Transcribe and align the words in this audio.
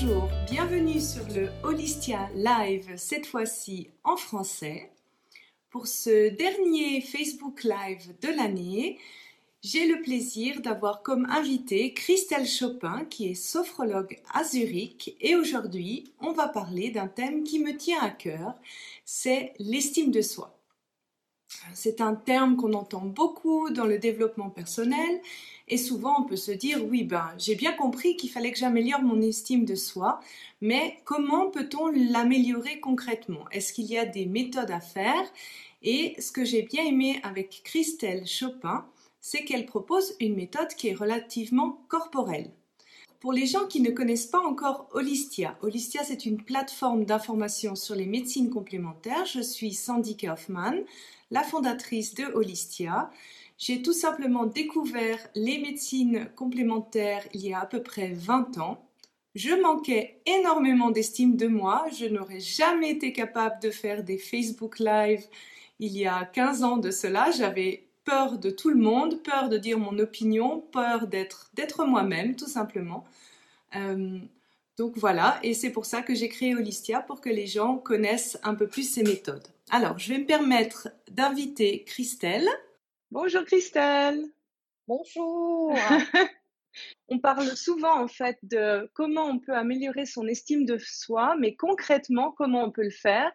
Bonjour, 0.00 0.28
bienvenue 0.48 1.00
sur 1.00 1.26
le 1.34 1.48
Holistia 1.64 2.28
Live, 2.36 2.92
cette 2.96 3.26
fois-ci 3.26 3.90
en 4.04 4.16
français. 4.16 4.92
Pour 5.70 5.88
ce 5.88 6.28
dernier 6.28 7.00
Facebook 7.00 7.64
Live 7.64 8.14
de 8.22 8.28
l'année, 8.28 8.98
j'ai 9.60 9.88
le 9.88 10.00
plaisir 10.00 10.60
d'avoir 10.60 11.02
comme 11.02 11.26
invité 11.26 11.94
Christelle 11.94 12.46
Chopin, 12.46 13.06
qui 13.06 13.30
est 13.30 13.34
sophrologue 13.34 14.20
à 14.32 14.44
Zurich. 14.44 15.16
Et 15.20 15.34
aujourd'hui, 15.34 16.12
on 16.20 16.30
va 16.30 16.46
parler 16.46 16.90
d'un 16.90 17.08
thème 17.08 17.42
qui 17.42 17.58
me 17.58 17.76
tient 17.76 18.00
à 18.00 18.10
cœur, 18.10 18.54
c'est 19.04 19.52
l'estime 19.58 20.12
de 20.12 20.22
soi. 20.22 20.56
C'est 21.74 22.00
un 22.00 22.14
terme 22.14 22.56
qu'on 22.56 22.74
entend 22.74 23.04
beaucoup 23.04 23.70
dans 23.70 23.86
le 23.86 23.98
développement 23.98 24.50
personnel 24.50 25.20
et 25.68 25.76
souvent 25.76 26.20
on 26.20 26.24
peut 26.24 26.36
se 26.36 26.52
dire 26.52 26.84
oui 26.84 27.04
ben 27.04 27.30
j'ai 27.38 27.54
bien 27.54 27.72
compris 27.72 28.16
qu'il 28.16 28.30
fallait 28.30 28.52
que 28.52 28.58
j'améliore 28.58 29.02
mon 29.02 29.20
estime 29.20 29.64
de 29.64 29.74
soi, 29.74 30.20
mais 30.60 30.98
comment 31.04 31.50
peut-on 31.50 31.88
l'améliorer 31.88 32.80
concrètement? 32.80 33.44
Est-ce 33.50 33.72
qu'il 33.72 33.86
y 33.86 33.98
a 33.98 34.06
des 34.06 34.26
méthodes 34.26 34.70
à 34.70 34.80
faire? 34.80 35.24
Et 35.82 36.14
ce 36.18 36.32
que 36.32 36.44
j'ai 36.44 36.62
bien 36.62 36.84
aimé 36.84 37.20
avec 37.22 37.62
Christelle 37.64 38.26
Chopin, 38.26 38.86
c'est 39.20 39.44
qu'elle 39.44 39.66
propose 39.66 40.14
une 40.20 40.34
méthode 40.34 40.68
qui 40.76 40.88
est 40.88 40.94
relativement 40.94 41.80
corporelle. 41.88 42.50
Pour 43.20 43.32
les 43.32 43.46
gens 43.46 43.66
qui 43.66 43.80
ne 43.80 43.90
connaissent 43.90 44.26
pas 44.26 44.44
encore 44.46 44.88
Holistia, 44.92 45.58
Holistia 45.62 46.04
c'est 46.04 46.24
une 46.24 46.42
plateforme 46.42 47.04
d'information 47.04 47.74
sur 47.74 47.96
les 47.96 48.06
médecines 48.06 48.50
complémentaires. 48.50 49.26
Je 49.26 49.40
suis 49.40 49.74
Sandy 49.74 50.16
Kaufman, 50.16 50.84
la 51.32 51.42
fondatrice 51.42 52.14
de 52.14 52.24
Holistia. 52.24 53.10
J'ai 53.58 53.82
tout 53.82 53.92
simplement 53.92 54.46
découvert 54.46 55.18
les 55.34 55.58
médecines 55.58 56.28
complémentaires 56.36 57.26
il 57.34 57.44
y 57.44 57.52
a 57.52 57.60
à 57.60 57.66
peu 57.66 57.82
près 57.82 58.12
20 58.12 58.58
ans. 58.58 58.88
Je 59.34 59.60
manquais 59.60 60.20
énormément 60.26 60.90
d'estime 60.90 61.36
de 61.36 61.48
moi. 61.48 61.86
Je 61.92 62.06
n'aurais 62.06 62.40
jamais 62.40 62.90
été 62.90 63.12
capable 63.12 63.60
de 63.60 63.70
faire 63.70 64.04
des 64.04 64.16
Facebook 64.16 64.78
Live 64.78 65.24
il 65.80 65.96
y 65.96 66.06
a 66.06 66.24
15 66.24 66.62
ans 66.62 66.76
de 66.76 66.90
cela. 66.90 67.30
J'avais 67.32 67.88
peur 68.04 68.38
de 68.38 68.50
tout 68.50 68.70
le 68.70 68.80
monde, 68.80 69.22
peur 69.22 69.48
de 69.48 69.58
dire 69.58 69.78
mon 69.78 69.98
opinion, 69.98 70.60
peur 70.72 71.08
d'être, 71.08 71.84
moi-même, 71.84 72.36
tout 72.36 72.46
simplement. 72.46 73.04
Euh, 73.76 74.18
donc 74.78 74.96
voilà, 74.96 75.38
et 75.42 75.52
c'est 75.52 75.70
pour 75.70 75.84
ça 75.84 76.02
que 76.02 76.14
j'ai 76.14 76.28
créé 76.28 76.54
Holistia, 76.54 77.00
pour 77.00 77.20
que 77.20 77.28
les 77.28 77.46
gens 77.46 77.76
connaissent 77.76 78.38
un 78.44 78.54
peu 78.54 78.66
plus 78.66 78.88
ces 78.88 79.02
méthodes. 79.02 79.46
Alors, 79.70 79.98
je 79.98 80.12
vais 80.12 80.20
me 80.20 80.26
permettre 80.26 80.88
d'inviter 81.10 81.82
Christelle. 81.84 82.48
Bonjour 83.10 83.42
Christelle. 83.44 84.22
Bonjour. 84.86 85.74
on 87.08 87.18
parle 87.18 87.56
souvent 87.56 88.02
en 88.02 88.06
fait 88.06 88.38
de 88.42 88.90
comment 88.92 89.24
on 89.24 89.38
peut 89.38 89.56
améliorer 89.56 90.04
son 90.04 90.26
estime 90.26 90.66
de 90.66 90.76
soi, 90.76 91.34
mais 91.38 91.56
concrètement, 91.56 92.32
comment 92.32 92.64
on 92.64 92.70
peut 92.70 92.84
le 92.84 92.90
faire, 92.90 93.32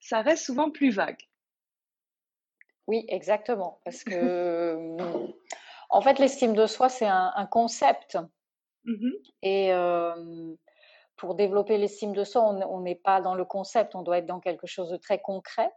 ça 0.00 0.20
reste 0.22 0.46
souvent 0.46 0.72
plus 0.72 0.90
vague. 0.90 1.20
Oui, 2.88 3.04
exactement. 3.06 3.80
Parce 3.84 4.02
que, 4.02 4.96
en 5.88 6.00
fait, 6.02 6.18
l'estime 6.18 6.54
de 6.54 6.66
soi, 6.66 6.88
c'est 6.88 7.06
un, 7.06 7.46
concept. 7.46 8.18
Mmh 8.84 9.10
et 9.42 9.70
pour 11.14 11.36
développer 11.36 11.78
l'estime 11.78 12.14
de 12.14 12.24
soi, 12.24 12.42
on 12.42 12.80
n'est 12.80 12.96
pas 12.96 13.20
dans 13.20 13.36
le 13.36 13.44
concept, 13.44 13.94
on 13.94 14.02
doit 14.02 14.18
être 14.18 14.26
dans 14.26 14.40
quelque 14.40 14.66
chose 14.66 14.90
de 14.90 14.96
très 14.96 15.20
concret. 15.20 15.70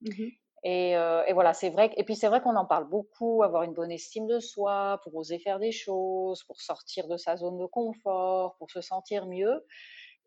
Mmh 0.00 0.30
et, 0.62 0.94
voilà, 1.32 1.54
c'est 1.54 1.70
vrai. 1.70 1.90
Et 1.96 2.04
puis 2.04 2.16
c'est 2.16 2.28
vrai 2.28 2.40
qu'on 2.40 2.56
en 2.56 2.66
parle 2.66 2.84
beaucoup, 2.84 3.42
avoir 3.42 3.62
une 3.62 3.72
bonne 3.72 3.90
estime 3.90 4.26
de 4.26 4.40
soi, 4.40 5.00
pour 5.04 5.14
oser 5.16 5.38
faire 5.38 5.58
des 5.58 5.72
choses, 5.72 6.42
pour 6.44 6.60
sortir 6.60 7.08
de 7.08 7.16
sa 7.16 7.36
zone 7.36 7.58
de 7.58 7.66
confort, 7.66 8.56
pour 8.58 8.70
se 8.70 8.80
sentir 8.80 9.26
mieux. 9.26 9.64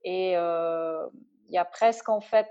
Et 0.04 0.32
il 0.32 1.52
y 1.52 1.58
a 1.58 1.66
presque 1.66 2.10
en 2.10 2.22
fait 2.22 2.50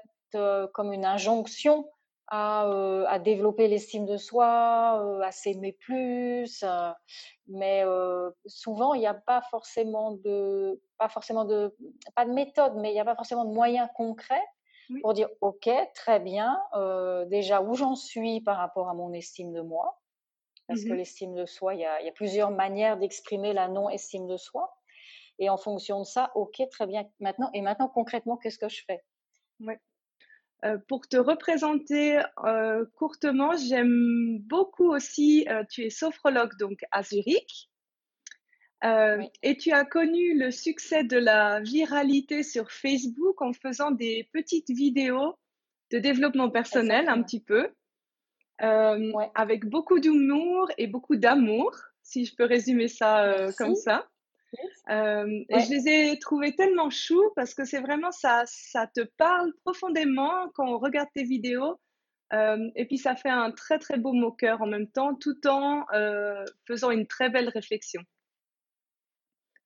comme 0.72 0.92
une 0.92 1.04
injonction 1.04 1.88
à, 2.28 2.62
à 3.08 3.18
développer 3.18 3.68
l'estime 3.68 4.06
de 4.06 4.16
soi, 4.16 5.22
à 5.22 5.32
s'aimer 5.32 5.72
plus. 5.72 6.64
mais 7.48 7.84
souvent, 8.46 8.94
il 8.94 9.00
n'y 9.00 9.06
a 9.06 9.14
pas 9.14 9.42
forcément 9.50 10.12
de, 10.12 10.80
pas 10.98 11.08
forcément 11.08 11.44
de, 11.44 11.76
pas 12.14 12.24
de 12.24 12.32
méthode, 12.32 12.74
mais 12.76 12.90
il 12.90 12.94
n'y 12.94 13.00
a 13.00 13.04
pas 13.04 13.16
forcément 13.16 13.44
de 13.44 13.52
moyens 13.52 13.88
concrets 13.96 14.44
pour 15.00 15.14
dire, 15.14 15.28
OK, 15.40 15.68
très 15.94 16.20
bien, 16.20 16.60
déjà 17.26 17.62
où 17.62 17.74
j'en 17.74 17.94
suis 17.94 18.40
par 18.40 18.56
rapport 18.56 18.88
à 18.88 18.94
mon 18.94 19.12
estime 19.12 19.52
de 19.52 19.60
moi. 19.60 19.98
Parce 20.68 20.84
que 20.84 20.92
mmh 20.92 20.96
l'estime 20.96 21.34
de 21.34 21.44
soi, 21.44 21.74
il 21.74 21.80
y, 21.80 21.84
a, 21.84 22.00
il 22.00 22.06
y 22.06 22.08
a 22.08 22.12
plusieurs 22.12 22.50
manières 22.50 22.96
d'exprimer 22.96 23.52
la 23.52 23.68
non-estime 23.68 24.26
de 24.26 24.36
soi. 24.36 24.74
Et 25.38 25.50
en 25.50 25.56
fonction 25.56 25.98
de 25.98 26.04
ça, 26.04 26.30
OK, 26.34 26.62
très 26.70 26.86
bien. 26.86 27.04
Maintenant, 27.20 27.50
et 27.52 27.60
maintenant, 27.60 27.88
concrètement, 27.88 28.36
qu'est-ce 28.36 28.58
que 28.58 28.68
je 28.68 28.82
fais? 28.86 29.02
Euh, 30.64 30.78
pour 30.86 31.08
te 31.08 31.16
représenter 31.16 32.22
euh, 32.44 32.84
courtement, 32.96 33.56
j'aime 33.56 34.38
beaucoup 34.42 34.92
aussi, 34.92 35.44
euh, 35.48 35.64
tu 35.68 35.82
es 35.82 35.90
sophrologue 35.90 36.56
donc 36.58 36.78
à 36.92 37.02
Zurich. 37.02 37.68
Et 38.82 39.56
tu 39.56 39.70
as 39.72 39.84
connu 39.84 40.36
le 40.36 40.50
succès 40.50 41.04
de 41.04 41.16
la 41.16 41.60
viralité 41.60 42.42
sur 42.42 42.70
Facebook 42.70 43.40
en 43.40 43.52
faisant 43.52 43.92
des 43.92 44.28
petites 44.32 44.70
vidéos 44.70 45.38
de 45.90 45.98
développement 45.98 46.50
personnel 46.50 47.08
un 47.08 47.22
petit 47.22 47.40
peu, 47.40 47.68
avec 48.58 49.66
beaucoup 49.66 50.00
d'humour 50.00 50.70
et 50.78 50.88
beaucoup 50.88 51.16
d'amour, 51.16 51.76
si 52.02 52.24
je 52.24 52.34
peux 52.34 52.44
résumer 52.44 52.88
ça 52.88 53.46
comme 53.56 53.76
ça. 53.76 54.08
Euh, 54.90 55.44
et 55.48 55.60
je 55.60 55.70
les 55.70 55.88
ai 55.88 56.18
trouvés 56.18 56.54
tellement 56.54 56.90
choux 56.90 57.30
parce 57.36 57.54
que 57.54 57.64
c'est 57.64 57.80
vraiment 57.80 58.10
ça, 58.10 58.42
ça 58.46 58.86
te 58.86 59.00
parle 59.16 59.52
profondément 59.64 60.50
quand 60.54 60.68
on 60.68 60.78
regarde 60.78 61.08
tes 61.14 61.24
vidéos. 61.24 61.80
Euh, 62.32 62.70
et 62.76 62.86
puis 62.86 62.98
ça 62.98 63.14
fait 63.14 63.30
un 63.30 63.50
très 63.50 63.78
très 63.78 63.98
beau 63.98 64.12
moqueur 64.12 64.62
en 64.62 64.66
même 64.66 64.88
temps, 64.88 65.14
tout 65.14 65.46
en 65.46 65.84
euh, 65.94 66.44
faisant 66.66 66.90
une 66.90 67.06
très 67.06 67.30
belle 67.30 67.48
réflexion. 67.48 68.02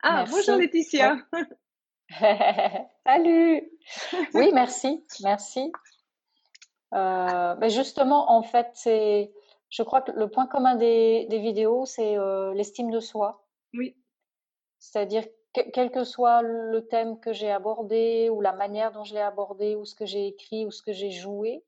Ah, 0.09 0.25
bonjour 0.31 0.55
Laetitia. 0.56 1.19
Salut. 3.05 3.69
Oui, 4.34 4.50
merci, 4.53 5.05
merci. 5.25 5.72
Ben 6.93 7.69
justement, 7.69 8.31
en 8.31 8.43
fait, 8.44 8.69
c'est, 8.75 9.33
je 9.69 9.83
crois 9.83 10.03
que 10.03 10.12
le 10.12 10.28
point 10.28 10.47
commun 10.47 10.77
des, 10.77 11.27
des 11.28 11.41
vidéos, 11.41 11.87
c'est 11.87 12.17
l'estime 12.55 12.93
de 12.93 13.00
soi. 13.00 13.44
Oui. 13.75 13.97
C'est-à-dire, 14.78 15.25
quel 15.53 15.91
que 15.91 16.05
soit 16.05 16.41
le 16.43 16.87
thème 16.87 17.19
que 17.19 17.33
j'ai 17.33 17.50
abordé 17.50 18.31
ou 18.31 18.41
la 18.41 18.53
manière 18.53 18.93
dont 18.93 19.03
je 19.03 19.12
l'ai 19.12 19.21
abordé 19.21 19.75
ou 19.75 19.84
ce 19.84 19.97
que 19.97 20.06
j'ai 20.06 20.28
écrit 20.28 20.67
ou 20.67 20.71
ce 20.71 20.83
que 20.83 20.93
j'ai 20.93 21.11
joué, 21.11 21.65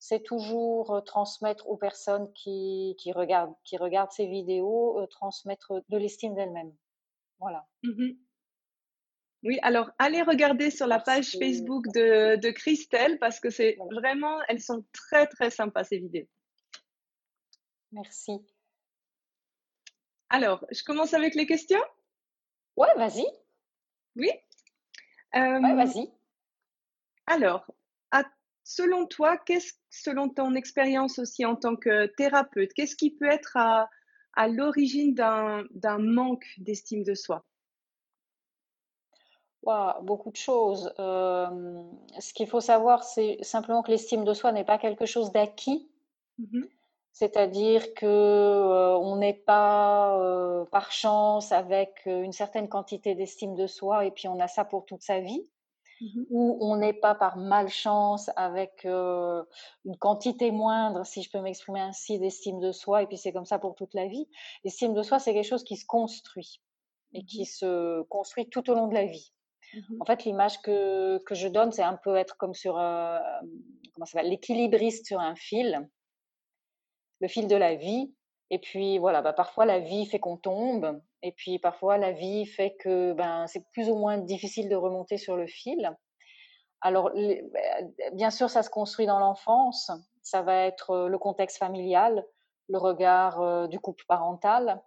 c'est 0.00 0.24
toujours 0.24 0.92
euh, 0.92 1.00
transmettre 1.02 1.68
aux 1.68 1.76
personnes 1.76 2.32
qui, 2.32 2.96
qui, 2.98 3.12
regardent, 3.12 3.54
qui 3.62 3.76
regardent 3.76 4.10
ces 4.10 4.26
vidéos, 4.26 5.00
euh, 5.00 5.06
transmettre 5.06 5.84
de 5.88 5.96
l'estime 5.96 6.34
d'elles-mêmes. 6.34 6.74
Voilà. 7.38 7.66
Mmh 7.82 8.12
oui, 9.42 9.60
alors 9.62 9.92
allez 9.98 10.22
regarder 10.22 10.70
sur 10.70 10.88
la 10.88 10.98
page 10.98 11.36
Facebook 11.38 11.84
de, 11.94 12.34
de 12.34 12.50
Christelle 12.50 13.18
parce 13.20 13.38
que 13.38 13.48
c'est 13.48 13.76
vraiment, 13.92 14.40
elles 14.48 14.62
sont 14.62 14.84
très 14.92 15.28
très 15.28 15.50
sympas 15.50 15.84
ces 15.84 15.98
vidéos. 15.98 16.26
Merci. 17.92 18.44
Alors, 20.30 20.66
je 20.72 20.82
commence 20.82 21.14
avec 21.14 21.36
les 21.36 21.46
questions? 21.46 21.82
Ouais, 22.76 22.92
vas-y. 22.96 23.24
Oui? 24.16 24.30
Ouais, 25.32 25.74
vas-y. 25.74 26.10
alors, 27.26 27.70
selon 28.64 29.06
toi, 29.06 29.38
qu'est-ce 29.38 29.74
selon 29.90 30.28
ton 30.28 30.54
expérience 30.54 31.18
aussi 31.20 31.44
en 31.46 31.54
tant 31.56 31.76
que 31.76 32.06
thérapeute, 32.16 32.72
qu'est-ce 32.74 32.96
qui 32.96 33.12
peut 33.12 33.30
être 33.30 33.56
à, 33.56 33.88
l'origine 34.48 35.14
d'un 35.14 35.98
manque 35.98 36.46
d'estime 36.58 37.02
de 37.02 37.14
soi? 37.14 37.44
beaucoup 40.02 40.30
de 40.30 40.36
choses. 40.36 40.92
ce 40.96 42.32
qu'il 42.34 42.46
faut 42.46 42.60
savoir, 42.60 43.02
c'est 43.02 43.38
simplement 43.42 43.82
que 43.82 43.90
l'estime 43.90 44.24
de 44.24 44.32
soi 44.32 44.52
n'est 44.52 44.64
pas 44.64 44.78
quelque 44.78 45.06
chose 45.06 45.32
d'acquis. 45.32 45.90
Mmh 46.38 46.62
c'est-à-dire 47.16 47.94
que 47.94 48.04
euh, 48.04 48.94
on 48.98 49.16
n'est 49.16 49.32
pas 49.32 50.20
euh, 50.20 50.66
par 50.66 50.92
chance 50.92 51.50
avec 51.50 52.02
euh, 52.06 52.22
une 52.22 52.32
certaine 52.32 52.68
quantité 52.68 53.14
d'estime 53.14 53.54
de 53.54 53.66
soi 53.66 54.04
et 54.04 54.10
puis 54.10 54.28
on 54.28 54.38
a 54.38 54.48
ça 54.48 54.66
pour 54.66 54.84
toute 54.84 55.00
sa 55.00 55.20
vie, 55.20 55.48
mmh 56.00 56.22
ou 56.30 56.58
on 56.60 56.76
n'est 56.76 56.92
pas 56.92 57.14
par 57.14 57.36
malchance 57.36 58.30
avec 58.36 58.84
une 58.84 59.96
quantité 59.98 60.50
moindre, 60.50 61.04
si 61.04 61.22
je 61.22 61.30
peux 61.30 61.40
m'exprimer 61.40 61.80
ainsi, 61.80 62.18
d'estime 62.18 62.60
de 62.60 62.72
soi 62.72 63.02
et 63.02 63.06
puis 63.06 63.16
c'est 63.16 63.32
comme 63.32 63.46
ça 63.46 63.58
pour 63.58 63.74
toute 63.74 63.94
la 63.94 64.06
vie. 64.06 64.28
L'estime 64.64 64.94
de 64.94 65.02
soi, 65.02 65.18
c'est 65.18 65.32
quelque 65.32 65.48
chose 65.48 65.64
qui 65.64 65.76
se 65.76 65.86
construit 65.86 66.60
et 67.12 67.24
qui 67.24 67.42
mmh 67.42 67.46
se 67.46 68.02
construit 68.02 68.48
tout 68.48 68.68
au 68.70 68.74
long 68.74 68.88
de 68.88 68.94
la 68.94 69.06
vie. 69.06 69.32
Mmh 69.74 69.96
en 70.00 70.04
fait, 70.04 70.24
l'image 70.24 70.60
que, 70.62 71.18
que 71.18 71.34
je 71.34 71.48
donne, 71.48 71.72
c'est 71.72 71.82
un 71.82 71.96
peu 71.96 72.16
être 72.16 72.36
comme 72.36 72.54
sur 72.54 72.74
comment 72.74 74.06
ça 74.06 74.22
l'équilibriste 74.22 75.06
sur 75.06 75.20
un 75.20 75.34
fil 75.34 75.88
le 77.20 77.28
fil 77.28 77.48
de 77.48 77.56
la 77.56 77.74
vie. 77.74 78.12
Et 78.50 78.58
puis 78.58 78.98
voilà, 78.98 79.22
bah, 79.22 79.32
parfois 79.32 79.66
la 79.66 79.80
vie 79.80 80.06
fait 80.06 80.20
qu'on 80.20 80.36
tombe 80.36 81.00
Et 81.26 81.32
puis 81.32 81.58
parfois, 81.58 81.98
la 81.98 82.12
vie 82.12 82.46
fait 82.46 82.76
que 82.76 83.12
ben, 83.12 83.48
c'est 83.48 83.68
plus 83.72 83.90
ou 83.90 83.96
moins 83.96 84.16
difficile 84.16 84.68
de 84.68 84.76
remonter 84.76 85.16
sur 85.16 85.36
le 85.36 85.48
fil. 85.48 85.92
Alors, 86.80 87.10
ben, 87.12 87.92
bien 88.12 88.30
sûr, 88.30 88.48
ça 88.48 88.62
se 88.62 88.70
construit 88.70 89.06
dans 89.06 89.18
l'enfance. 89.18 89.90
Ça 90.22 90.42
va 90.42 90.66
être 90.66 90.90
euh, 90.90 91.08
le 91.08 91.18
contexte 91.18 91.58
familial, 91.58 92.24
le 92.68 92.78
regard 92.78 93.40
euh, 93.40 93.66
du 93.66 93.80
couple 93.80 94.04
parental, 94.06 94.80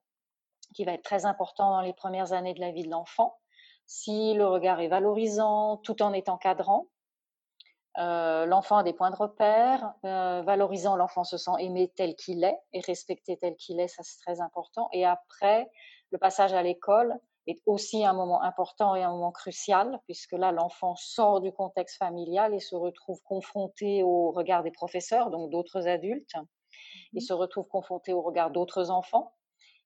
qui 0.74 0.86
va 0.86 0.94
être 0.94 1.04
très 1.04 1.26
important 1.26 1.72
dans 1.72 1.82
les 1.82 1.92
premières 1.92 2.32
années 2.32 2.54
de 2.54 2.62
la 2.62 2.72
vie 2.72 2.86
de 2.86 2.90
l'enfant. 2.90 3.38
Si 3.86 4.34
le 4.34 4.48
regard 4.48 4.80
est 4.80 4.88
valorisant 4.88 5.76
tout 5.76 6.02
en 6.02 6.14
étant 6.14 6.38
cadrant, 6.38 6.88
euh, 7.98 8.46
l'enfant 8.46 8.78
a 8.78 8.84
des 8.84 8.94
points 8.94 9.12
de 9.12 9.18
repère, 9.18 9.94
valorisant 10.04 10.96
l'enfant 10.96 11.26
se 11.26 11.36
sent 11.36 11.52
aimé 11.60 11.92
tel 11.98 12.16
qu'il 12.16 12.46
est 12.46 12.58
et 12.72 12.80
respecté 12.80 13.36
tel 13.36 13.58
qu'il 13.58 13.82
est, 13.82 13.90
ça 13.90 14.04
c'est 14.04 14.20
très 14.20 14.40
important. 14.40 14.88
Et 14.94 15.06
après, 15.06 15.70
le 16.12 16.18
passage 16.18 16.54
à 16.54 16.64
l'école 16.64 17.20
est 17.48 17.62
aussi 17.66 18.06
un 18.06 18.14
moment 18.14 18.42
important 18.44 18.96
et 18.96 19.04
un 19.04 19.12
moment 19.12 19.32
crucial, 19.32 20.00
puisque 20.06 20.34
là, 20.34 20.52
l'enfant 20.52 20.96
sort 20.96 21.42
du 21.42 21.52
contexte 21.52 21.98
familial 21.98 22.54
et 22.54 22.60
se 22.60 22.76
retrouve 22.76 23.22
confronté 23.24 24.04
au 24.04 24.32
regard 24.32 24.64
des 24.64 24.72
professeurs, 24.72 25.32
donc 25.32 25.50
d'autres 25.50 25.88
adultes. 25.88 26.36
Il 27.14 27.18
mmh. 27.18 27.22
se 27.22 27.34
retrouve 27.34 27.68
confronté 27.68 28.14
au 28.14 28.22
regard 28.22 28.52
d'autres 28.52 28.92
enfants. 28.92 29.34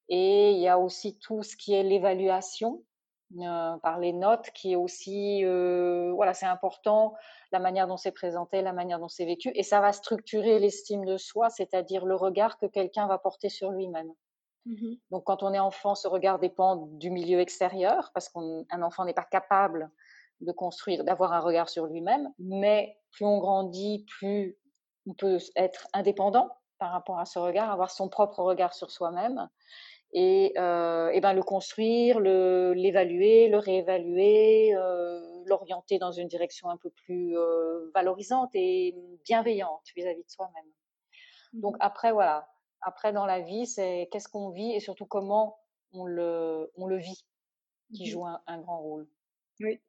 Et 0.09 0.51
il 0.51 0.59
y 0.59 0.67
a 0.67 0.77
aussi 0.77 1.17
tout 1.19 1.43
ce 1.43 1.55
qui 1.55 1.73
est 1.73 1.83
l'évaluation, 1.83 2.83
euh, 3.39 3.77
par 3.77 3.99
les 3.99 4.13
notes, 4.13 4.51
qui 4.53 4.73
est 4.73 4.75
aussi, 4.75 5.43
euh, 5.43 6.11
voilà, 6.13 6.33
c'est 6.33 6.45
important, 6.45 7.15
la 7.51 7.59
manière 7.59 7.87
dont 7.87 7.97
c'est 7.97 8.11
présenté, 8.11 8.61
la 8.61 8.73
manière 8.73 8.99
dont 8.99 9.07
c'est 9.07 9.25
vécu, 9.25 9.51
et 9.55 9.63
ça 9.63 9.79
va 9.79 9.91
structurer 9.91 10.59
l'estime 10.59 11.05
de 11.05 11.17
soi, 11.17 11.49
c'est-à-dire 11.49 12.05
le 12.05 12.15
regard 12.15 12.57
que 12.59 12.65
quelqu'un 12.65 13.07
va 13.07 13.17
porter 13.17 13.49
sur 13.49 13.71
lui-même. 13.71 14.13
Mmh 14.65 14.94
Donc, 15.12 15.25
quand 15.25 15.44
on 15.44 15.54
est 15.54 15.60
enfant, 15.60 15.95
ce 15.95 16.07
regard 16.07 16.39
dépend 16.39 16.75
du 16.75 17.10
milieu 17.10 17.39
extérieur, 17.39 18.12
parce 18.13 18.30
qu'un 18.30 18.81
enfant 18.81 19.06
n'est 19.06 19.13
pas 19.13 19.27
capable 19.30 19.92
de 20.42 20.51
construire, 20.51 21.04
d'avoir 21.04 21.33
un 21.33 21.39
regard 21.39 21.69
sur 21.69 21.86
lui-même, 21.86 22.33
mais 22.39 22.98
plus 23.12 23.25
on 23.25 23.39
grandit, 23.39 24.06
plus 24.19 24.57
on 25.07 25.13
peut 25.13 25.38
être 25.56 25.88
indépendant 25.94 26.50
par 26.80 26.92
rapport 26.92 27.19
à 27.19 27.25
ce 27.25 27.39
regard, 27.39 27.71
avoir 27.71 27.92
son 27.92 28.10
propre 28.10 28.39
regard 28.39 28.74
sur 28.74 28.92
soi-même 28.92 29.50
et, 30.13 30.54
euh, 30.57 31.09
et 31.09 31.21
ben 31.21 31.33
le 31.33 31.42
construire, 31.44 32.19
l'évaluer, 32.19 33.50
le 33.50 33.57
réévaluer, 33.57 34.75
euh, 34.75 35.19
l'orienter 35.45 35.98
dans 35.98 36.12
une 36.12 36.27
direction 36.27 36.69
un 36.69 36.77
peu 36.77 36.89
plus 36.89 37.38
euh, 37.38 37.89
valorisante 37.95 38.51
et 38.54 38.95
bienveillante 39.25 39.86
vis-à-vis 39.95 40.24
de 40.24 40.30
soi-même. 40.30 40.71
Donc 41.62 41.75
mmh 41.75 41.80
après 41.80 42.12
voilà, 42.12 42.52
après 42.85 43.13
dans 43.13 43.25
la 43.25 43.41
vie 43.41 43.65
c'est 43.65 44.09
qu'est-ce 44.12 44.27
qu'on 44.27 44.50
vit 44.50 44.71
et 44.74 44.80
surtout 44.80 45.06
comment 45.06 45.59
on 45.91 46.06
le 46.06 46.71
on 46.75 46.88
le 46.88 46.97
vit 46.97 47.25
qui 47.94 48.07
joue 48.07 48.25
un, 48.25 48.41
un 48.47 48.59
grand 48.59 48.81
rôle. 48.81 49.07
Oui, 49.59 49.80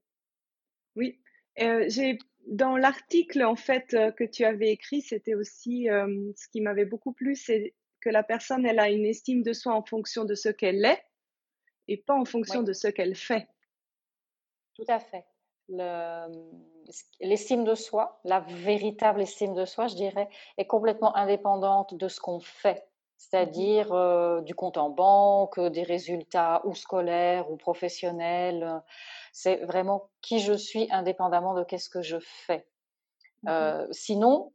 oui. 0.97 1.19
Euh, 1.61 1.87
j'ai 1.89 2.19
dans 2.47 2.77
l'article 2.77 3.43
en 3.45 3.57
fait 3.57 3.97
que 4.17 4.25
tu 4.25 4.45
avais 4.45 4.71
écrit, 4.71 5.01
c'était 5.01 5.35
aussi 5.35 5.87
ce 5.87 6.49
qui 6.49 6.61
m'avait 6.61 6.85
beaucoup 6.85 7.13
plu, 7.13 7.35
c'est 7.35 7.75
que 8.05 8.11
la 8.11 8.23
personne, 8.23 8.67
elle 8.67 8.79
a 8.79 8.91
une 8.91 9.07
estime 9.07 9.43
de 9.43 9.55
soi 9.55 9.75
en 9.75 9.83
fonction 9.83 10.25
de 10.25 10.35
ce 10.35 10.51
qu'elle 10.51 10.85
est 10.85 11.03
et 11.89 11.97
pas 11.97 12.15
en 12.15 12.27
fonction 12.27 12.63
de 12.63 12.75
ce 12.75 12.89
qu'elle 12.89 13.17
fait. 13.17 13.49
Tout 14.75 14.85
à 14.89 15.01
fait. 15.01 15.25
L'estime 17.21 17.65
de 17.65 17.75
soi, 17.75 18.21
la 18.25 18.41
véritable 18.41 19.23
estime 19.23 19.55
de 19.55 19.65
soi, 19.65 19.87
je 19.87 19.95
dirais, 19.95 20.29
est 20.59 20.67
complètement 20.67 21.17
indépendante 21.17 21.95
de 21.95 22.09
ce 22.09 22.21
qu'on 22.21 22.41
fait, 22.41 22.87
c'est-à-dire 23.17 23.89
mmh 23.93 23.97
euh, 23.97 24.41
du 24.43 24.55
compte 24.55 24.77
en 24.77 24.91
banque, 24.91 25.59
des 25.59 25.83
résultats 25.83 26.61
ou 26.65 26.75
scolaires 26.75 27.51
ou 27.51 27.57
professionnels. 27.57 28.83
C'est 29.33 29.57
vraiment 29.65 30.11
qui 30.21 30.41
je 30.41 30.53
suis 30.53 30.89
indépendamment 30.91 31.55
de 31.55 31.65
qu'est-ce 31.65 31.89
que 31.91 32.03
je 32.03 32.19
fais. 32.21 32.67
Mmh 33.43 33.49
euh, 33.51 33.87
sinon, 33.91 34.53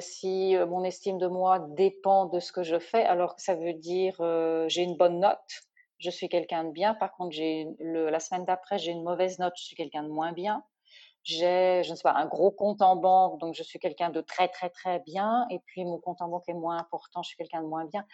si 0.00 0.56
euh, 0.56 0.66
mon 0.66 0.84
estime 0.84 1.18
de 1.18 1.26
moi 1.26 1.58
dépend 1.70 2.26
de 2.26 2.40
ce 2.40 2.52
que 2.52 2.62
je 2.62 2.78
fais, 2.78 3.04
alors 3.04 3.34
ça 3.38 3.54
veut 3.54 3.74
dire 3.74 4.16
euh, 4.20 4.68
j'ai 4.68 4.82
une 4.82 4.96
bonne 4.96 5.20
note, 5.20 5.62
je 5.98 6.10
suis 6.10 6.28
quelqu'un 6.28 6.64
de 6.64 6.70
bien. 6.70 6.94
Par 6.94 7.12
contre, 7.12 7.32
j'ai 7.32 7.66
la 7.80 8.20
semaine 8.20 8.44
d'après, 8.44 8.78
j'ai 8.78 8.92
une 8.92 9.02
mauvaise 9.02 9.38
note, 9.38 9.54
je 9.56 9.64
suis 9.64 9.76
quelqu'un 9.76 10.02
de 10.02 10.08
moins 10.08 10.32
bien. 10.32 10.64
J'ai, 11.22 11.82
je 11.84 11.90
ne 11.90 11.96
sais 11.96 12.02
pas, 12.02 12.12
un 12.12 12.26
gros 12.26 12.50
compte 12.50 12.82
en 12.82 12.96
banque, 12.96 13.40
donc 13.40 13.54
je 13.54 13.62
suis 13.62 13.78
quelqu'un 13.78 14.10
de 14.10 14.20
très 14.20 14.48
très 14.48 14.68
très 14.68 14.98
bien. 15.00 15.46
Et 15.50 15.58
puis 15.64 15.84
mon 15.84 15.98
compte 15.98 16.20
en 16.20 16.28
banque 16.28 16.44
est 16.48 16.54
moins 16.54 16.76
important, 16.76 17.22
je 17.22 17.28
suis 17.28 17.36
quelqu'un 17.38 17.62
de 17.62 17.66
moins 17.66 17.86
bien. 17.86 18.04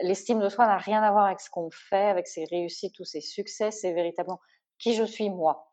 L'estime 0.00 0.40
de 0.40 0.48
soi 0.48 0.66
n'a 0.66 0.76
rien 0.78 1.02
à 1.02 1.12
voir 1.12 1.26
avec 1.26 1.40
ce 1.40 1.50
qu'on 1.50 1.70
fait, 1.70 2.08
avec 2.08 2.26
ses 2.26 2.44
réussites 2.46 2.98
ou 2.98 3.04
ses 3.04 3.20
succès. 3.20 3.70
C'est 3.70 3.92
véritablement 3.92 4.40
qui 4.78 4.94
je 4.94 5.04
suis 5.04 5.30
moi. 5.30 5.68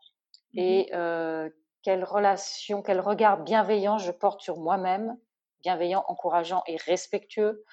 Mmh 0.54 0.60
Et 0.60 0.90
euh, 0.94 1.50
quelle 1.82 2.04
relation, 2.04 2.84
quel 2.84 3.00
regard 3.00 3.44
bienveillant 3.44 3.98
je 3.98 4.12
porte 4.12 4.42
sur 4.42 4.60
moi-même, 4.60 5.18
bienveillant, 5.62 6.06
encourageant 6.08 6.62
et 6.68 6.78
respectueux, 6.78 7.64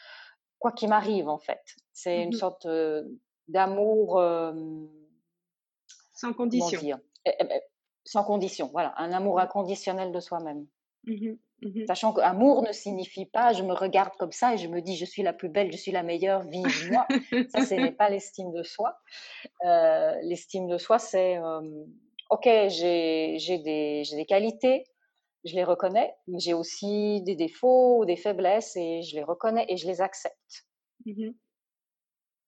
quoi 0.59 0.73
qu'il 0.73 0.89
m'arrive 0.89 1.29
en 1.29 1.39
fait. 1.39 1.63
C'est 1.93 2.23
une 2.23 2.31
mmh 2.31 2.33
sorte 2.33 2.67
d'amour 3.49 4.21
sans 6.23 6.33
condition. 6.33 7.01
Eh, 7.25 7.31
eh, 7.31 7.45
eh, 7.51 7.61
sans 8.05 8.25
condition, 8.25 8.69
voilà, 8.73 8.95
un 8.97 9.13
amour 9.13 9.37
mmh. 9.37 9.41
inconditionnel 9.41 10.13
de 10.13 10.21
soi-même. 10.21 10.67
Mmh 11.05 11.35
Sachant 11.87 12.13
qu'amour 12.13 12.63
ne 12.63 12.73
signifie 12.73 13.25
pas 13.25 13.53
je 13.53 13.63
me 13.63 13.73
regarde 13.73 14.11
comme 14.19 14.33
ça 14.33 14.55
et 14.55 14.59
je 14.59 14.67
me 14.67 14.83
dis 14.83 14.97
je 14.97 15.05
suis 15.05 15.23
la 15.23 15.33
plus 15.33 15.49
belle, 15.49 15.71
je 15.71 15.77
suis 15.77 15.93
la 15.93 16.03
meilleure, 16.03 16.43
vive 16.49 16.91
moi. 16.91 17.07
ça, 17.51 17.65
ce 17.65 17.75
n'est 17.75 17.93
pas 17.93 18.11
l'estime 18.11 18.51
de 18.51 18.65
soi. 18.65 18.99
Euh, 19.65 20.13
l'estime 20.23 20.67
de 20.67 20.77
soi, 20.77 20.99
c'est 20.99 21.39
ok, 22.31 22.49
j'ai 22.67 23.59
des, 23.59 24.03
des 24.11 24.25
qualités, 24.27 24.85
je 25.45 25.55
les 25.55 25.63
reconnais, 25.63 26.13
mais 26.27 26.41
j'ai 26.41 26.53
aussi 26.53 27.23
des 27.23 27.37
défauts 27.37 28.01
ou 28.01 28.05
des 28.07 28.17
faiblesses 28.17 28.75
et 28.75 29.03
je 29.03 29.15
les 29.15 29.23
reconnais 29.23 29.65
et 29.69 29.77
je 29.77 29.87
les 29.87 30.01
accepte. 30.01 30.67
Mmh 31.07 31.31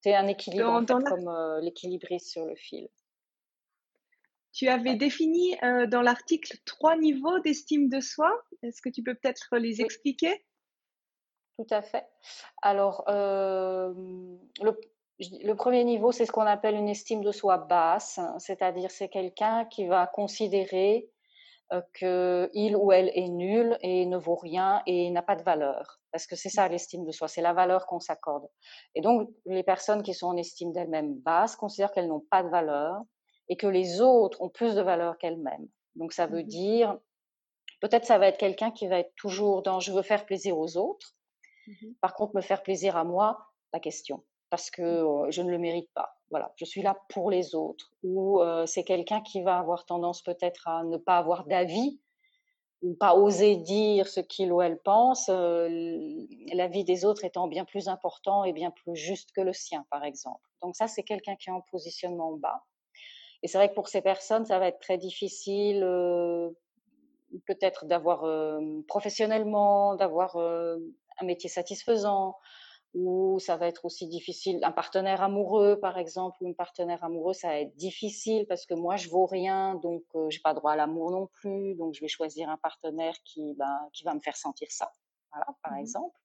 C'est 0.04 0.14
un 0.14 0.26
équilibre, 0.26 0.84
comme 0.84 1.28
euh, 1.28 1.60
l'équilibriste 1.62 2.28
sur 2.28 2.44
le 2.44 2.54
fil. 2.56 2.90
Tu 4.52 4.68
avais 4.68 4.96
défini 4.96 5.56
euh, 5.62 5.86
dans 5.86 6.02
l'article 6.02 6.58
trois 6.66 6.94
niveaux 6.98 7.38
d'estime 7.38 7.88
de 7.88 8.00
soi. 8.00 8.30
Est-ce 8.62 8.82
que 8.82 8.90
tu 8.90 9.02
peux 9.02 9.14
peut-être 9.14 9.56
les 9.56 9.80
expliquer? 9.80 10.44
Tout 11.56 11.66
à 11.70 11.80
fait. 11.80 12.06
Alors, 12.60 13.04
euh, 13.08 13.94
le, 14.60 14.78
le 15.20 15.54
premier 15.54 15.84
niveau, 15.84 16.12
c'est 16.12 16.26
ce 16.26 16.32
qu'on 16.32 16.42
appelle 16.42 16.74
une 16.74 16.90
estime 16.90 17.24
de 17.24 17.32
soi 17.32 17.56
basse, 17.56 18.20
c'est-à-dire 18.40 18.90
c'est 18.90 19.08
quelqu'un 19.08 19.64
qui 19.64 19.86
va 19.86 20.06
considérer 20.06 21.08
euh, 21.72 21.82
qu'il 21.98 22.76
ou 22.76 22.92
elle 22.92 23.10
est 23.14 23.28
nul 23.28 23.76
et 23.80 24.06
ne 24.06 24.16
vaut 24.16 24.36
rien 24.36 24.82
et 24.86 25.10
n'a 25.10 25.22
pas 25.22 25.36
de 25.36 25.42
valeur. 25.42 26.00
Parce 26.12 26.26
que 26.26 26.36
c'est 26.36 26.48
ça 26.48 26.68
l'estime 26.68 27.04
de 27.04 27.10
soi, 27.10 27.28
c'est 27.28 27.42
la 27.42 27.52
valeur 27.52 27.86
qu'on 27.86 28.00
s'accorde. 28.00 28.46
Et 28.94 29.00
donc, 29.00 29.30
les 29.46 29.62
personnes 29.62 30.02
qui 30.02 30.14
sont 30.14 30.28
en 30.28 30.36
estime 30.36 30.72
d'elles-mêmes 30.72 31.14
basse 31.20 31.56
considèrent 31.56 31.92
qu'elles 31.92 32.08
n'ont 32.08 32.24
pas 32.30 32.42
de 32.42 32.48
valeur 32.48 33.00
et 33.48 33.56
que 33.56 33.66
les 33.66 34.00
autres 34.00 34.40
ont 34.40 34.48
plus 34.48 34.74
de 34.74 34.82
valeur 34.82 35.18
qu'elles-mêmes. 35.18 35.68
Donc, 35.96 36.12
ça 36.12 36.26
veut 36.26 36.42
mmh 36.42 36.46
dire, 36.46 36.98
peut-être 37.80 38.04
ça 38.04 38.18
va 38.18 38.28
être 38.28 38.38
quelqu'un 38.38 38.70
qui 38.70 38.86
va 38.86 38.98
être 38.98 39.14
toujours 39.16 39.62
dans 39.62 39.80
je 39.80 39.92
veux 39.92 40.02
faire 40.02 40.26
plaisir 40.26 40.58
aux 40.58 40.76
autres. 40.76 41.14
Mmh 41.66 41.94
Par 42.00 42.14
contre, 42.14 42.36
me 42.36 42.40
faire 42.40 42.62
plaisir 42.62 42.96
à 42.96 43.04
moi, 43.04 43.38
la 43.72 43.80
question 43.80 44.22
parce 44.54 44.70
que 44.70 44.82
mmh. 45.26 45.32
je 45.32 45.42
ne 45.42 45.50
le 45.50 45.58
mérite 45.58 45.90
pas. 45.94 46.13
Voilà, 46.30 46.52
je 46.56 46.64
suis 46.64 46.82
là 46.82 46.96
pour 47.10 47.30
les 47.30 47.54
autres. 47.54 47.92
Ou 48.02 48.40
c'est 48.66 48.84
quelqu'un 48.84 49.20
qui 49.20 49.42
va 49.42 49.58
avoir 49.58 49.86
tendance 49.86 50.22
peut-être 50.22 50.68
à 50.68 50.84
ne 50.84 50.96
pas 50.96 51.18
avoir 51.18 51.46
d'avis 51.46 52.00
ou 52.82 52.94
pas 52.94 53.14
oser 53.14 53.56
dire 53.56 54.06
ce 54.06 54.20
qu'il 54.20 54.52
ou 54.52 54.60
elle 54.60 54.78
pense, 54.78 55.28
la 55.28 56.68
vie 56.68 56.84
des 56.84 57.04
autres 57.06 57.24
étant 57.24 57.48
bien 57.48 57.64
plus 57.64 57.88
important 57.88 58.44
et 58.44 58.52
bien 58.52 58.70
plus 58.70 58.94
juste 58.94 59.32
que 59.32 59.40
le 59.40 59.54
sien, 59.54 59.86
par 59.90 60.04
exemple. 60.04 60.42
Donc 60.60 60.76
ça, 60.76 60.86
c'est 60.86 61.02
quelqu'un 61.02 61.34
qui 61.36 61.48
est 61.48 61.52
en 61.52 61.62
positionnement 61.70 62.32
bas. 62.36 62.62
Et 63.42 63.48
c'est 63.48 63.58
vrai 63.58 63.70
que 63.70 63.74
pour 63.74 63.88
ces 63.88 64.02
personnes, 64.02 64.44
ça 64.44 64.58
va 64.58 64.68
être 64.68 64.80
très 64.80 64.98
difficile 64.98 65.80
peut-être 67.46 67.86
d'avoir 67.86 68.24
professionnellement, 68.86 69.94
d'avoir 69.96 70.36
un 70.36 71.24
métier 71.24 71.48
satisfaisant, 71.48 72.36
ou 72.94 73.40
ça 73.40 73.56
va 73.56 73.66
être 73.66 73.84
aussi 73.84 74.06
difficile. 74.06 74.60
Un 74.62 74.70
partenaire 74.70 75.20
amoureux, 75.22 75.78
par 75.80 75.98
exemple, 75.98 76.36
ou 76.40 76.46
une 76.46 76.54
partenaire 76.54 77.02
amoureuse, 77.02 77.36
ça 77.36 77.48
va 77.48 77.60
être 77.60 77.74
difficile 77.74 78.46
parce 78.46 78.66
que 78.66 78.74
moi, 78.74 78.96
je 78.96 79.08
vaux 79.08 79.26
rien, 79.26 79.74
donc 79.74 80.02
je 80.14 80.18
euh, 80.18 80.30
j'ai 80.30 80.40
pas 80.40 80.54
droit 80.54 80.72
à 80.72 80.76
l'amour 80.76 81.10
non 81.10 81.26
plus, 81.26 81.74
donc 81.74 81.94
je 81.94 82.00
vais 82.00 82.08
choisir 82.08 82.48
un 82.48 82.56
partenaire 82.56 83.14
qui, 83.24 83.54
ben, 83.54 83.78
qui 83.92 84.04
va 84.04 84.14
me 84.14 84.20
faire 84.20 84.36
sentir 84.36 84.68
ça, 84.70 84.92
voilà, 85.32 85.46
par 85.62 85.72
mmh 85.72 85.80
exemple. 85.80 86.16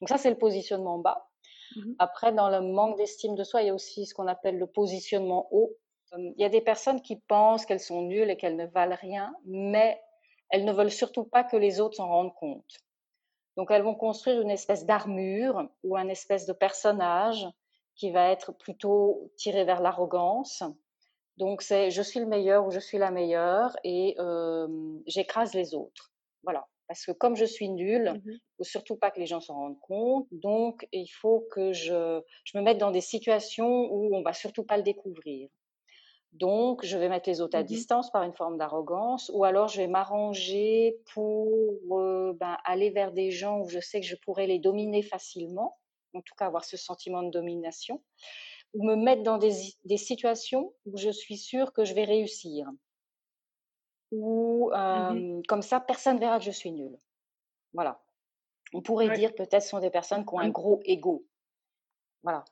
Donc 0.00 0.08
ça, 0.08 0.18
c'est 0.18 0.30
le 0.30 0.38
positionnement 0.38 0.98
bas. 0.98 1.28
Mmh 1.76 1.94
Après, 1.98 2.32
dans 2.32 2.50
le 2.50 2.60
manque 2.60 2.96
d'estime 2.98 3.34
de 3.34 3.42
soi, 3.42 3.62
il 3.62 3.66
y 3.66 3.70
a 3.70 3.74
aussi 3.74 4.06
ce 4.06 4.14
qu'on 4.14 4.28
appelle 4.28 4.58
le 4.58 4.66
positionnement 4.66 5.48
haut. 5.50 5.76
Il 6.16 6.34
y 6.36 6.44
a 6.44 6.50
des 6.50 6.60
personnes 6.60 7.00
qui 7.00 7.16
pensent 7.16 7.64
qu'elles 7.64 7.80
sont 7.80 8.02
nulles 8.02 8.30
et 8.30 8.36
qu'elles 8.36 8.56
ne 8.56 8.66
valent 8.66 8.96
rien, 9.00 9.34
mais 9.46 9.98
elles 10.50 10.66
ne 10.66 10.72
veulent 10.72 10.90
surtout 10.90 11.24
pas 11.24 11.42
que 11.42 11.56
les 11.56 11.80
autres 11.80 11.96
s'en 11.96 12.06
rendent 12.06 12.34
compte. 12.34 12.76
Donc 13.56 13.70
elles 13.70 13.82
vont 13.82 13.94
construire 13.94 14.40
une 14.40 14.50
espèce 14.50 14.86
d'armure 14.86 15.68
ou 15.82 15.96
un 15.96 16.08
espèce 16.08 16.46
de 16.46 16.52
personnage 16.52 17.46
qui 17.94 18.10
va 18.10 18.30
être 18.30 18.52
plutôt 18.52 19.30
tiré 19.36 19.64
vers 19.64 19.82
l'arrogance. 19.82 20.62
Donc 21.36 21.62
c'est 21.62 21.90
je 21.90 22.02
suis 22.02 22.20
le 22.20 22.26
meilleur 22.26 22.66
ou 22.66 22.70
je 22.70 22.80
suis 22.80 22.98
la 22.98 23.10
meilleure 23.10 23.76
et 23.84 24.16
j'écrase 25.06 25.54
les 25.54 25.74
autres. 25.74 26.12
Voilà. 26.42 26.66
Parce 26.88 27.06
que 27.06 27.12
comme 27.12 27.36
je 27.36 27.44
suis 27.44 27.70
nulle, 27.70 28.20
il 28.26 28.32
mmh 28.32 28.38
faut 28.58 28.64
surtout 28.64 28.96
pas 28.96 29.10
que 29.10 29.18
les 29.18 29.26
gens 29.26 29.40
s'en 29.40 29.54
rendent 29.54 29.80
compte. 29.80 30.26
Donc 30.30 30.86
il 30.92 31.08
faut 31.08 31.46
que 31.50 31.72
je, 31.72 32.20
je 32.44 32.58
me 32.58 32.62
mette 32.62 32.78
dans 32.78 32.90
des 32.90 33.00
situations 33.00 33.88
où 33.90 34.14
on 34.14 34.22
va 34.22 34.32
surtout 34.32 34.64
pas 34.64 34.76
le 34.76 34.82
découvrir. 34.82 35.48
Donc, 36.32 36.84
je 36.84 36.96
vais 36.96 37.08
mettre 37.08 37.28
les 37.28 37.40
autres 37.42 37.56
à 37.56 37.62
mmh 37.62 37.66
distance 37.66 38.10
par 38.10 38.22
une 38.22 38.32
forme 38.32 38.56
d'arrogance, 38.56 39.30
ou 39.34 39.44
alors 39.44 39.68
je 39.68 39.82
vais 39.82 39.86
m'arranger 39.86 40.98
pour 41.12 41.78
ben, 42.34 42.56
aller 42.64 42.90
vers 42.90 43.12
des 43.12 43.30
gens 43.30 43.60
où 43.60 43.68
je 43.68 43.80
sais 43.80 44.00
que 44.00 44.06
je 44.06 44.16
pourrais 44.16 44.46
les 44.46 44.58
dominer 44.58 45.02
facilement, 45.02 45.78
en 46.14 46.22
tout 46.22 46.34
cas 46.36 46.46
avoir 46.46 46.64
ce 46.64 46.76
sentiment 46.76 47.22
de 47.22 47.30
domination, 47.30 48.02
ou 48.72 48.84
me 48.84 48.96
mettre 48.96 49.22
dans 49.22 49.36
des, 49.36 49.52
situations 49.98 50.72
où 50.86 50.96
je 50.96 51.10
suis 51.10 51.36
sûre 51.36 51.74
que 51.74 51.84
je 51.84 51.92
vais 51.92 52.04
réussir. 52.04 52.66
Ou 54.10 54.70
mmh 54.72 55.42
comme 55.48 55.62
ça, 55.62 55.80
personne 55.80 56.14
ne 56.14 56.20
verra 56.20 56.38
que 56.38 56.44
je 56.44 56.50
suis 56.50 56.72
nulle. 56.72 56.96
Voilà. 57.74 58.00
On 58.72 58.80
pourrait 58.80 59.10
dire 59.10 59.34
peut-être 59.34 59.62
ce 59.62 59.68
sont 59.68 59.80
des 59.80 59.90
personnes 59.90 60.24
qui 60.24 60.34
ont 60.34 60.38
un 60.38 60.48
gros 60.48 60.80
ego. 60.84 61.26
Voilà. 62.22 62.44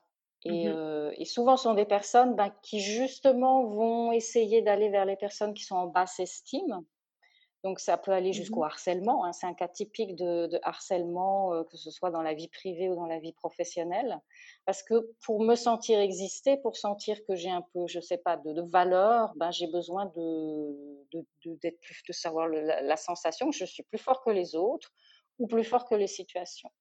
Mmh 0.45 1.11
et, 1.17 1.25
souvent, 1.25 1.57
ce 1.57 1.63
sont 1.63 1.73
des 1.73 1.85
personnes 1.85 2.35
ben, 2.35 2.51
qui, 2.63 2.79
justement, 2.79 3.65
vont 3.65 4.11
essayer 4.11 4.61
d'aller 4.61 4.89
vers 4.89 5.05
les 5.05 5.15
personnes 5.17 5.53
qui 5.53 5.63
sont 5.63 5.75
en 5.75 5.87
basse 5.87 6.19
estime. 6.19 6.83
Donc, 7.63 7.79
ça 7.79 7.95
peut 7.95 8.11
aller 8.11 8.31
mmh 8.31 8.33
jusqu'au 8.33 8.63
harcèlement. 8.63 9.23
Hein. 9.23 9.33
C'est 9.33 9.45
un 9.45 9.53
cas 9.53 9.67
typique 9.67 10.15
de, 10.15 10.49
harcèlement, 10.63 11.63
que 11.65 11.77
ce 11.77 11.91
soit 11.91 12.09
dans 12.09 12.23
la 12.23 12.33
vie 12.33 12.47
privée 12.47 12.89
ou 12.89 12.95
dans 12.95 13.05
la 13.05 13.19
vie 13.19 13.33
professionnelle. 13.33 14.19
Parce 14.65 14.81
que 14.81 15.11
pour 15.23 15.43
me 15.43 15.53
sentir 15.53 15.99
exister, 15.99 16.57
pour 16.57 16.75
sentir 16.75 17.23
que 17.27 17.35
j'ai 17.35 17.51
un 17.51 17.63
peu, 17.73 17.85
je 17.87 17.99
sais 17.99 18.17
pas, 18.17 18.37
de, 18.37 18.61
valeur, 18.61 19.33
ben, 19.35 19.51
j'ai 19.51 19.67
besoin 19.67 20.07
de, 20.07 21.05
de, 21.13 21.25
plus, 21.81 22.03
de 22.07 22.13
savoir 22.13 22.47
la, 22.47 22.81
la 22.81 22.97
sensation 22.97 23.51
que 23.51 23.55
je 23.55 23.65
suis 23.65 23.83
plus 23.83 23.99
fort 23.99 24.23
que 24.23 24.31
les 24.31 24.55
autres 24.55 24.91
ou 25.37 25.45
plus 25.45 25.63
fort 25.63 25.85
que 25.85 25.95
les 25.95 26.07
situations. 26.07 26.71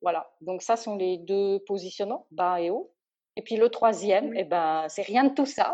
Voilà, 0.00 0.30
donc 0.40 0.62
ça 0.62 0.76
sont 0.76 0.96
les 0.96 1.18
deux 1.18 1.58
positionnements, 1.66 2.26
bas 2.30 2.60
et 2.60 2.70
haut. 2.70 2.92
Et 3.36 3.42
puis 3.42 3.56
le 3.56 3.68
troisième, 3.68 4.34
eh 4.36 4.44
ben, 4.44 4.86
c'est 4.88 5.02
rien 5.02 5.24
de 5.24 5.34
tout 5.34 5.46
ça, 5.46 5.72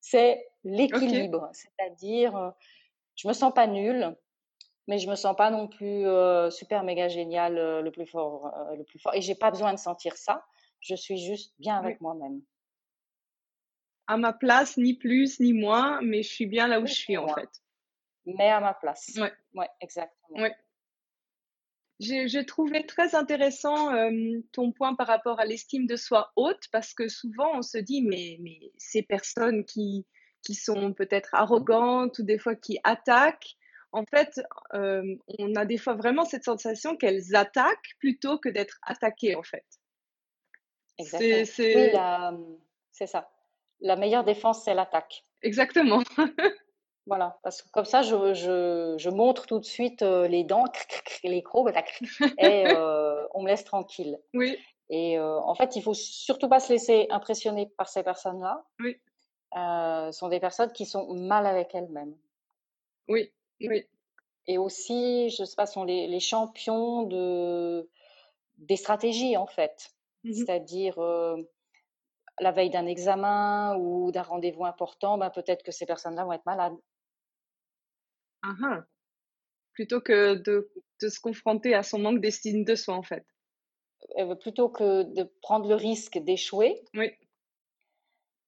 c'est 0.00 0.44
l'équilibre. 0.64 1.48
C'est-à-dire, 1.52 2.36
euh, 2.36 2.50
je 3.16 3.28
me 3.28 3.32
sens 3.32 3.52
pas 3.54 3.66
nulle, 3.66 4.16
mais 4.86 4.98
je 4.98 5.08
me 5.08 5.14
sens 5.14 5.34
pas 5.36 5.50
non 5.50 5.68
plus 5.68 6.06
euh, 6.06 6.50
super 6.50 6.84
méga 6.84 7.08
génial, 7.08 7.58
euh, 7.58 7.82
le 7.82 7.90
plus 7.90 8.06
fort, 8.06 8.52
le 8.76 8.84
plus 8.84 8.98
fort. 8.98 9.14
Et 9.14 9.20
j'ai 9.20 9.34
pas 9.34 9.50
besoin 9.50 9.72
de 9.72 9.78
sentir 9.78 10.16
ça. 10.16 10.44
Je 10.80 10.94
suis 10.94 11.18
juste 11.18 11.54
bien 11.58 11.76
avec 11.76 12.00
moi-même. 12.00 12.42
À 14.06 14.16
ma 14.16 14.32
place, 14.32 14.76
ni 14.76 14.94
plus 14.94 15.40
ni 15.40 15.52
moins, 15.52 16.00
mais 16.02 16.22
je 16.22 16.32
suis 16.32 16.46
bien 16.46 16.68
là 16.68 16.78
où 16.80 16.86
je 16.86 16.94
suis 16.94 17.16
en 17.16 17.26
fait. 17.28 17.50
Mais 18.24 18.50
à 18.50 18.60
ma 18.60 18.74
place. 18.74 19.12
Ouais, 19.16 19.32
ouais 19.54 19.68
exactement. 19.80 20.40
Ouais. 20.40 20.54
J'ai 21.98 22.44
trouvé 22.44 22.84
très 22.84 23.14
intéressant 23.14 23.90
ton 24.52 24.72
point 24.72 24.94
par 24.94 25.06
rapport 25.06 25.40
à 25.40 25.46
l'estime 25.46 25.86
de 25.86 25.96
soi 25.96 26.32
haute, 26.36 26.64
parce 26.70 26.92
que 26.92 27.08
souvent 27.08 27.50
on 27.54 27.62
se 27.62 27.78
dit, 27.78 28.02
mais, 28.02 28.36
mais 28.40 28.72
ces 28.76 29.02
personnes 29.02 29.64
qui, 29.64 30.06
qui 30.44 30.54
sont 30.54 30.92
peut-être 30.92 31.34
arrogantes 31.34 32.18
ou 32.18 32.22
des 32.22 32.38
fois 32.38 32.54
qui 32.54 32.78
attaquent, 32.84 33.56
en 33.92 34.04
fait, 34.04 34.40
on 34.72 35.54
a 35.54 35.64
des 35.64 35.78
fois 35.78 35.94
vraiment 35.94 36.26
cette 36.26 36.44
sensation 36.44 36.96
qu'elles 36.96 37.34
attaquent 37.34 37.94
plutôt 37.98 38.38
que 38.38 38.50
d'être 38.50 38.78
attaquées, 38.82 39.34
en 39.34 39.42
fait. 39.42 39.64
Exactement. 40.98 42.58
C'est 42.92 43.06
ça. 43.06 43.30
La 43.80 43.96
meilleure 43.96 44.24
défense, 44.24 44.64
c'est 44.64 44.74
l'attaque. 44.74 45.22
Exactement. 45.42 46.02
Voilà, 47.06 47.38
parce 47.44 47.62
que 47.62 47.70
comme 47.70 47.84
ça, 47.84 48.02
je, 48.02 48.34
je, 48.34 48.96
je 48.98 49.10
montre 49.10 49.46
tout 49.46 49.60
de 49.60 49.64
suite 49.64 50.02
euh, 50.02 50.26
les 50.26 50.42
dents, 50.42 50.64
les 51.22 51.42
crocs, 51.42 51.72
et 52.38 52.66
euh, 52.76 53.26
on 53.32 53.42
me 53.42 53.48
laisse 53.48 53.64
tranquille. 53.64 54.18
Oui. 54.34 54.58
Et 54.88 55.18
euh, 55.18 55.38
en 55.40 55.54
fait, 55.54 55.76
il 55.76 55.82
faut 55.82 55.94
surtout 55.94 56.48
pas 56.48 56.58
se 56.58 56.72
laisser 56.72 57.06
impressionner 57.10 57.66
par 57.76 57.88
ces 57.88 58.02
personnes-là. 58.02 58.64
Oui. 58.80 58.96
ce 59.54 60.10
sont 60.12 60.28
des 60.28 60.40
personnes 60.40 60.72
qui 60.72 60.84
sont 60.84 61.14
mal 61.14 61.46
avec 61.46 61.74
elles-mêmes. 61.74 62.16
Oui, 63.08 63.32
oui. 63.60 63.84
Et 64.48 64.58
aussi, 64.58 65.30
je 65.30 65.44
sais 65.44 65.56
pas, 65.56 65.66
sont 65.66 65.84
les, 65.84 66.06
les 66.08 66.20
champions 66.20 67.02
de 67.04 67.88
des 68.58 68.76
stratégies 68.76 69.36
en 69.36 69.46
fait. 69.46 69.90
Mmh 70.24 70.32
C'est-à-dire 70.32 70.98
la 72.40 72.50
veille 72.52 72.70
d'un 72.70 72.86
examen 72.86 73.76
ou 73.76 74.12
d'un 74.12 74.22
rendez-vous 74.22 74.64
important, 74.64 75.18
ben, 75.18 75.30
peut-être 75.30 75.62
que 75.62 75.72
ces 75.72 75.86
personnes-là 75.86 76.24
vont 76.24 76.32
être 76.32 76.46
malades. 76.46 76.76
Ah 78.46 78.84
Plutôt 79.72 80.00
que 80.00 80.34
de, 80.34 80.70
se 81.00 81.20
confronter 81.20 81.74
à 81.74 81.82
son 81.82 81.98
manque 81.98 82.20
d'estime 82.20 82.64
de 82.64 82.74
soi, 82.74 82.94
en 82.94 83.02
fait. 83.02 83.26
Euh, 84.18 84.34
plutôt 84.34 84.68
que 84.68 85.02
de 85.02 85.24
prendre 85.42 85.68
le 85.68 85.74
risque 85.74 86.18
d'échouer. 86.18 86.82
Oui. 86.94 87.12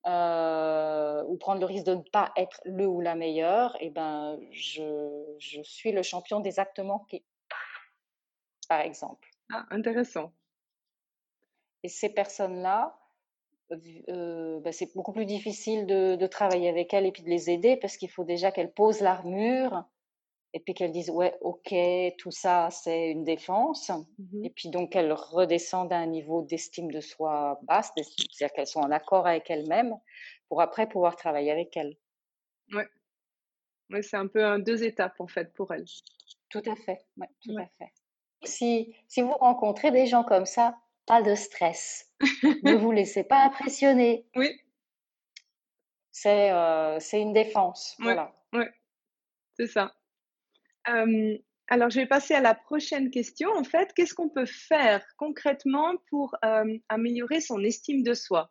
Euh, 0.07 1.23
ou 1.25 1.37
prendre 1.37 1.61
le 1.61 1.67
risque 1.67 1.85
de 1.85 1.97
ne 1.97 2.03
pas 2.13 2.33
être 2.37 2.61
le 2.65 2.87
ou 2.87 3.01
la 3.01 3.15
meilleure, 3.15 3.77
et 3.77 3.87
eh 3.87 3.91
ben, 3.91 4.39
je, 4.53 5.37
je 5.39 5.61
suis 5.63 5.93
le 5.93 6.03
champion 6.03 6.41
des 6.41 6.59
actes 6.59 6.79
manqués, 6.79 7.25
par 8.69 8.81
exemple. 8.81 9.29
Ah, 9.53 9.67
intéressant. 9.71 10.33
Et 11.83 11.89
ces 11.89 12.09
personnes-là, 12.09 12.98
euh, 14.09 14.61
bah, 14.61 14.73
c'est 14.73 14.95
beaucoup 14.95 15.13
plus 15.13 15.27
difficile 15.27 15.87
de, 15.87 16.27
travailler 16.27 16.69
avec 16.69 16.95
elles 16.95 17.07
et 17.07 17.13
puis 17.13 17.23
de 17.23 17.29
les 17.29 17.51
aider 17.51 17.77
parce 17.77 17.97
qu'il 17.97 18.11
faut 18.11 18.25
déjà 18.25 18.51
qu'elles 18.51 18.73
posent 18.73 19.01
l'armure 19.01 19.85
et 20.55 20.61
puis 20.61 20.73
qu'elles 20.73 20.93
disent 20.93 21.11
ouais 21.11 21.37
ok 21.43 21.75
tout 22.17 22.31
ça 22.31 22.71
c'est 22.71 23.11
une 23.11 23.25
défense 23.25 23.91
mmh 23.91 24.45
et 24.45 24.51
puis 24.51 24.71
donc 24.71 24.93
qu'elles 24.93 25.13
redescendent 25.13 25.93
à 25.93 25.99
un 25.99 26.07
niveau 26.07 26.43
d'estime 26.43 26.91
de 26.91 27.01
soi 27.01 27.61
basse, 27.65 27.93
c'est-à-dire 27.97 28.53
qu'elles 28.55 28.67
sont 28.67 28.81
en 28.81 28.91
accord 28.91 29.27
avec 29.27 29.51
elles-mêmes 29.51 29.95
pour 30.49 30.63
après 30.63 30.89
pouvoir 30.89 31.17
travailler 31.17 31.51
avec 31.51 31.77
elles. 31.77 31.97
Ouais, 32.73 32.89
ouais 33.91 34.03
c'est 34.03 34.17
un 34.17 34.27
peu 34.27 34.45
un, 34.45 34.59
deux 34.59 34.85
étapes 34.85 35.21
en 35.21 35.27
fait 35.27 35.53
pour 35.53 35.73
elles. 35.73 35.85
Tout 36.49 36.63
à 36.65 36.75
fait, 36.77 37.05
ouais, 37.19 37.29
tout 37.43 37.55
à 37.59 37.67
fait. 37.79 37.93
Si, 38.45 38.95
si 39.09 39.21
vous 39.21 39.33
rencontrez 39.33 39.91
des 39.91 40.07
gens 40.07 40.25
comme 40.25 40.47
ça, 40.47 40.79
pas 41.09 41.23
de 41.23 41.35
stress. 41.35 42.07
ne 42.63 42.75
vous 42.75 42.93
laissez 42.93 43.25
pas 43.25 43.45
impressionner. 43.45 44.27
Oui. 44.37 44.51
C'est 46.11 46.51
euh, 46.51 46.99
une 47.13 47.33
défense. 47.33 47.95
Voilà. 48.01 48.33
Oui, 48.53 48.65
c'est 49.57 49.69
ça. 49.69 49.95
alors, 50.85 51.91
je 51.91 52.01
vais 52.01 52.07
passer 52.07 52.35
à 52.35 52.41
la 52.41 52.55
prochaine 52.55 53.11
question. 53.11 53.51
En 53.53 53.63
fait, 53.63 53.93
qu'est-ce 53.95 54.15
qu'on 54.15 54.29
peut 54.29 54.47
faire 54.47 55.05
concrètement 55.17 55.95
pour 56.11 56.35
améliorer 56.89 57.41
son 57.41 57.63
estime 57.63 58.03
de 58.03 58.15
soi? 58.15 58.51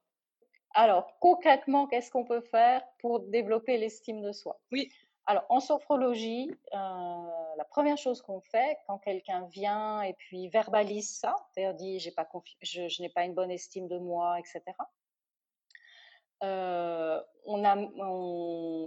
Alors, 0.75 1.17
concrètement, 1.19 1.87
qu'est-ce 1.87 2.09
qu'on 2.09 2.23
peut 2.23 2.41
faire 2.41 2.81
pour 2.99 3.19
développer 3.21 3.77
l'estime 3.77 4.21
de 4.21 4.31
soi? 4.31 4.61
Oui. 4.71 4.89
Alors, 5.29 5.45
en 5.49 5.59
sophrologie, 5.59 6.49
euh, 6.73 6.77
la 7.57 7.65
première 7.65 7.97
chose 7.97 8.21
qu'on 8.21 8.39
fait 8.39 8.77
quand 8.87 8.97
quelqu'un 8.97 9.45
vient 9.47 10.01
et 10.01 10.13
puis 10.13 10.47
verbalise 10.47 11.19
ça, 11.19 11.35
c'est-à-dire 11.51 11.75
dit 11.75 11.99
j'ai 11.99 12.11
pas 12.11 12.25
je, 12.61 12.87
je 12.87 13.01
n'ai 13.01 13.09
pas 13.09 13.25
une 13.25 13.33
bonne 13.33 13.51
estime 13.51 13.89
de 13.89 13.97
moi, 13.97 14.39
etc. 14.39 14.61
Euh, 16.43 17.21
on 17.45 17.65
a, 17.65 17.75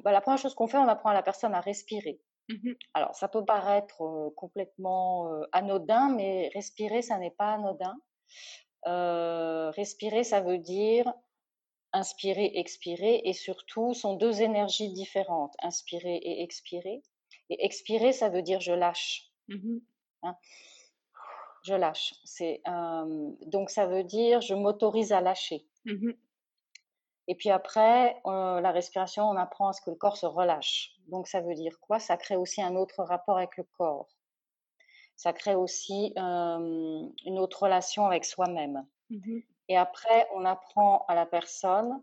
bah, 0.03 0.13
la 0.13 0.21
première 0.23 0.39
chose 0.39 0.55
qu'on 0.55 0.67
fait, 0.67 0.79
on 0.79 0.89
apprend 0.89 1.11
à 1.11 1.15
la 1.15 1.23
personne 1.23 1.53
à 1.53 1.61
respirer. 1.61 2.23
Mmh 2.49 2.73
Alors, 2.95 3.15
ça 3.15 3.29
peut 3.29 3.45
paraître 3.45 4.03
euh, 4.03 4.31
complètement 4.35 5.31
anodin, 5.53 6.09
mais 6.09 6.51
respirer, 6.55 7.03
ça 7.03 7.19
n'est 7.19 7.33
pas 7.33 7.53
anodin. 7.53 7.97
respirer, 9.77 10.25
ça 10.25 10.41
veut 10.41 10.59
dire 10.59 11.13
inspirer, 11.93 12.53
expirer, 12.55 13.23
et 13.25 13.33
surtout 13.33 13.95
sont 13.95 14.15
deux 14.15 14.43
énergies 14.43 14.93
différentes, 14.93 15.55
inspirer 15.63 16.17
et 16.17 16.43
expirer. 16.43 17.03
Et 17.49 17.65
expirer, 17.65 18.13
ça 18.13 18.29
veut 18.29 18.43
dire 18.43 18.61
je 18.61 18.73
lâche. 18.73 19.31
Mmh 19.49 19.79
hein. 20.23 20.37
je 21.65 21.75
lâche. 21.75 22.15
C'est 22.25 22.63
donc 23.47 23.71
ça 23.71 23.87
veut 23.87 24.05
dire 24.05 24.41
je 24.41 24.55
m'autorise 24.55 25.13
à 25.13 25.21
lâcher. 25.21 25.67
Mmh 25.85 26.11
et 27.29 27.37
puis 27.37 27.51
après, 27.51 28.21
la 28.25 28.73
respiration, 28.73 29.23
on 29.23 29.37
apprend 29.37 29.69
à 29.69 29.73
ce 29.73 29.81
que 29.83 29.91
le 29.91 29.95
corps 29.95 30.17
se 30.17 30.27
relâche. 30.27 30.97
Donc 31.07 31.29
ça 31.29 31.41
veut 31.41 31.55
dire 31.55 31.79
quoi? 31.81 32.01
Ça 32.01 32.17
crée 32.17 32.35
aussi 32.35 32.61
un 32.61 32.75
autre 32.75 33.05
rapport 33.05 33.37
avec 33.37 33.57
le 33.57 33.63
corps. 33.63 34.09
Ça 35.15 35.33
crée 35.33 35.55
aussi 35.55 36.13
une 36.17 37.39
autre 37.39 37.63
relation 37.63 38.07
avec 38.07 38.25
soi-même. 38.25 38.85
Mmh 39.11 39.41
et 39.71 39.77
après, 39.77 40.27
on 40.35 40.45
apprend 40.45 41.05
à 41.07 41.15
la 41.15 41.27
personne 41.27 42.03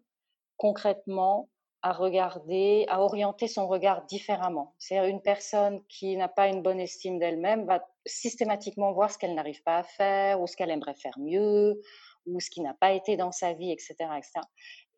concrètement 0.55 1.49
à 1.81 1.91
regarder, 1.91 2.85
à 2.87 3.01
orienter 3.01 3.49
son 3.49 3.67
regard 3.67 4.05
différemment. 4.05 4.73
C'est-à-dire 4.77 5.09
une 5.09 5.21
personne 5.21 5.83
qui 5.89 6.15
n'a 6.15 6.29
pas 6.29 6.47
une 6.47 6.63
bonne 6.63 6.79
estime 6.79 7.19
d'elle-même 7.19 7.65
va 7.65 7.85
systématiquement 8.05 8.93
voir 8.93 9.11
ce 9.11 9.17
qu'elle 9.17 9.35
n'arrive 9.35 9.61
pas 9.63 9.79
à 9.79 9.83
faire 9.83 10.39
ou 10.41 10.47
ce 10.47 10.55
qu'elle 10.55 10.71
aimerait 10.71 10.95
faire 10.95 11.19
mieux 11.19 11.81
ou 12.25 12.39
ce 12.39 12.49
qui 12.49 12.61
n'a 12.61 12.73
pas 12.73 12.93
été 12.93 13.17
dans 13.17 13.33
sa 13.33 13.51
vie, 13.51 13.69
etc., 13.69 13.95
etc. 14.17 14.39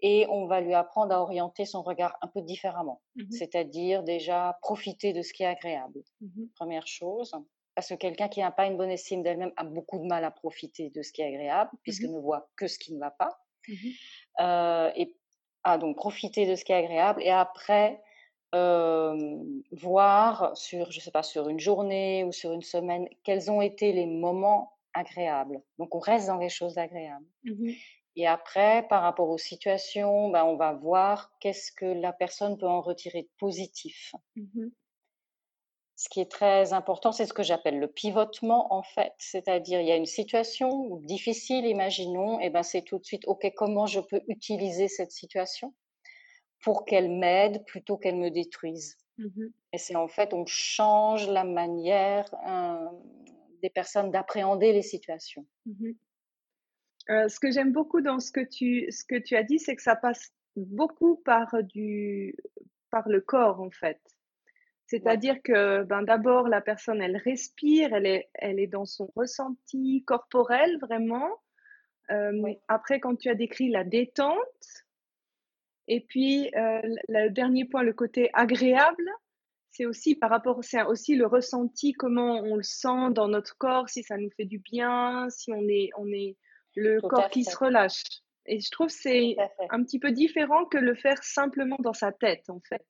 Et 0.02 0.28
on 0.30 0.46
va 0.46 0.62
lui 0.62 0.76
apprendre 0.76 1.14
à 1.14 1.22
orienter 1.22 1.66
son 1.66 1.82
regard 1.82 2.18
un 2.22 2.28
peu 2.28 2.42
différemment, 2.44 3.02
mmh 3.16 3.32
c'est-à-dire 3.32 4.04
déjà 4.04 4.60
profiter 4.62 5.12
de 5.12 5.24
ce 5.24 5.34
qui 5.34 5.42
est 5.42 5.48
agréable. 5.48 6.04
Mmh 6.22 6.46
Première 6.56 6.86
chose, 6.86 7.34
parce 7.80 7.88
que 7.88 7.96
quelqu'un 7.96 8.28
qui 8.28 8.42
n'a 8.42 8.52
pas 8.52 8.66
une 8.66 8.76
bonne 8.76 8.90
estime 8.90 9.24
d'elle-même 9.24 9.54
a 9.56 9.64
beaucoup 9.64 10.00
de 10.00 10.04
mal 10.04 10.26
à 10.26 10.32
profiter 10.32 10.90
de 10.90 11.02
ce 11.02 11.14
qui 11.14 11.22
est 11.22 11.28
agréable, 11.28 11.72
puisqu'il 11.82 12.12
ne 12.12 12.20
voit 12.20 12.50
que 12.58 12.68
ce 12.68 12.78
qui 12.78 12.94
ne 12.94 13.00
va 13.00 13.10
pas. 13.10 13.40
Euh, 14.42 14.92
et 14.98 15.16
ah, 15.64 15.78
donc 15.78 15.96
profiter 15.96 16.46
de 16.46 16.56
ce 16.56 16.66
qui 16.66 16.74
est 16.74 16.76
agréable, 16.76 17.24
et 17.24 17.32
après 17.32 18.02
voir 19.72 20.58
sur, 20.58 20.92
je 20.92 21.00
sais 21.00 21.12
pas, 21.12 21.24
sur 21.24 21.48
une 21.48 21.62
journée 21.62 22.26
ou 22.26 22.34
sur 22.34 22.52
une 22.52 22.64
semaine, 22.64 23.08
quels 23.24 23.50
ont 23.50 23.62
été 23.62 23.94
les 23.94 24.08
moments 24.08 24.74
agréables. 24.94 25.62
Donc, 25.78 25.96
on 25.96 26.00
reste 26.00 26.28
dans 26.28 26.38
les 26.38 26.50
choses 26.50 26.78
agréables. 26.78 27.28
Mmh 27.46 27.72
Et 28.18 28.28
après, 28.28 28.86
par 28.90 29.04
rapport 29.04 29.30
aux 29.30 29.38
situations, 29.38 30.30
ben, 30.32 30.44
on 30.44 30.58
va 30.58 30.74
voir 30.74 31.32
qu'est-ce 31.40 31.72
que 31.72 31.86
la 31.86 32.12
personne 32.12 32.58
peut 32.58 32.68
en 32.68 32.82
retirer 32.82 33.22
de 33.22 33.30
positif. 33.38 34.14
Mmh 34.36 34.68
ce 36.00 36.08
qui 36.08 36.22
est 36.22 36.32
très 36.32 36.72
important, 36.72 37.12
c'est 37.12 37.26
ce 37.26 37.34
que 37.34 37.44
j'appelle 37.44 37.78
le 37.78 37.90
pivotement, 37.90 38.74
en 38.74 38.84
fait. 38.84 39.12
C'est-à-dire, 39.18 39.82
il 39.82 39.88
y 39.88 39.92
a 39.92 39.98
une 39.98 40.06
situation 40.06 40.96
difficile, 41.02 41.66
imaginons, 41.66 42.40
et 42.40 42.50
ben, 42.50 42.64
c'est 42.64 42.84
tout 42.84 43.00
de 43.00 43.04
suite, 43.04 43.28
OK, 43.28 43.46
comment 43.54 43.86
je 43.86 44.00
peux 44.00 44.22
utiliser 44.30 44.88
cette 44.88 45.12
situation 45.12 45.76
pour 46.64 46.86
qu'elle 46.86 47.12
m'aide 47.12 47.66
plutôt 47.66 47.98
qu'elle 47.98 48.16
me 48.16 48.32
détruise? 48.32 48.98
Mmh 49.18 49.48
et 49.74 49.78
c'est 49.78 49.98
en 49.98 50.08
fait, 50.08 50.34
on 50.34 50.46
change 50.46 51.28
la 51.28 51.44
manière 51.44 52.34
des 53.62 53.70
personnes 53.70 54.10
d'appréhender 54.10 54.72
les 54.72 54.82
situations. 54.82 55.46
Mmh 55.66 55.92
euh, 57.10 57.28
ce 57.28 57.42
que 57.42 57.52
j'aime 57.52 57.74
beaucoup 57.74 58.00
dans 58.00 58.20
ce 58.20 58.32
que 58.32 58.40
tu, 58.40 58.90
ce 58.90 59.04
que 59.04 59.16
tu 59.16 59.36
as 59.36 59.44
dit, 59.44 59.60
c'est 59.60 59.76
que 59.76 59.82
ça 59.82 59.98
passe 59.98 60.32
beaucoup 60.56 61.18
par, 61.26 61.62
du, 61.64 62.38
par 62.90 63.10
le 63.10 63.20
corps, 63.20 63.60
en 63.60 63.72
fait. 63.72 64.00
C'est-à-dire 64.90 65.40
que 65.44 65.84
ben, 65.84 66.02
d'abord, 66.02 66.48
la 66.48 66.62
personne, 66.62 67.00
elle 67.00 67.18
respire, 67.18 67.94
elle 67.94 68.08
est, 68.08 68.30
elle 68.34 68.60
est 68.60 68.68
dans 68.68 68.86
son 68.86 69.12
ressenti 69.16 70.04
corporel, 70.04 70.80
vraiment. 70.80 71.30
Euh, 72.10 72.54
après, 72.68 73.00
quand 73.00 73.16
tu 73.16 73.30
as 73.30 73.36
décrit 73.36 73.70
la 73.70 73.84
détente, 73.84 74.36
et 75.88 76.02
puis, 76.02 76.50
euh, 76.56 76.82
le 77.08 77.30
dernier 77.30 77.66
point, 77.66 77.84
le 77.84 77.94
côté 77.94 78.32
agréable, 78.34 79.06
c'est 79.70 79.86
aussi 79.86 80.16
par 80.16 80.32
rapport, 80.32 80.64
c'est 80.64 80.82
aussi 80.82 81.16
le 81.16 81.28
ressenti, 81.28 81.94
comment 81.94 82.40
on 82.40 82.56
le 82.56 82.64
sent 82.64 83.12
dans 83.12 83.28
notre 83.28 83.56
corps, 83.60 83.90
si 83.90 84.02
ça 84.02 84.18
nous 84.18 84.32
fait 84.32 84.46
du 84.46 84.58
bien, 84.58 85.30
si 85.30 85.52
on 85.52 85.68
est, 85.68 85.92
on 85.98 86.08
est 86.08 86.36
le 86.76 87.00
corps 87.00 87.30
qui 87.30 87.44
se 87.44 87.56
relâche. 87.56 88.24
Et 88.48 88.60
je 88.60 88.72
trouve 88.72 88.88
que 88.88 88.94
c'est 88.94 89.36
un 89.70 89.84
petit 89.84 90.00
peu 90.00 90.12
différent 90.12 90.66
que 90.66 90.80
le 90.80 90.96
faire 90.96 91.24
simplement 91.24 91.78
dans 91.78 91.94
sa 91.94 92.12
tête, 92.12 92.50
en 92.50 92.60
fait. 92.62 92.86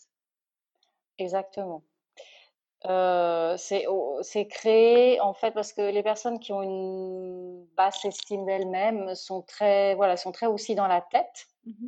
Exactement. 1.17 1.83
Euh, 2.85 3.57
c'est 3.57 4.47
créé 4.47 5.19
en 5.19 5.33
fait 5.33 5.51
parce 5.51 5.73
que 5.73 5.81
les 5.81 6.01
personnes 6.01 6.39
qui 6.39 6.53
ont 6.53 6.61
une 6.61 7.65
basse 7.75 8.05
estime 8.05 8.45
d'elles-mêmes 8.45 9.15
sont 9.15 9.41
très 9.41 9.95
voilà 9.95 10.15
sont 10.15 10.31
très 10.31 10.45
aussi 10.45 10.75
dans 10.75 10.87
la 10.87 11.01
tête. 11.01 11.47
Mmh 11.65 11.87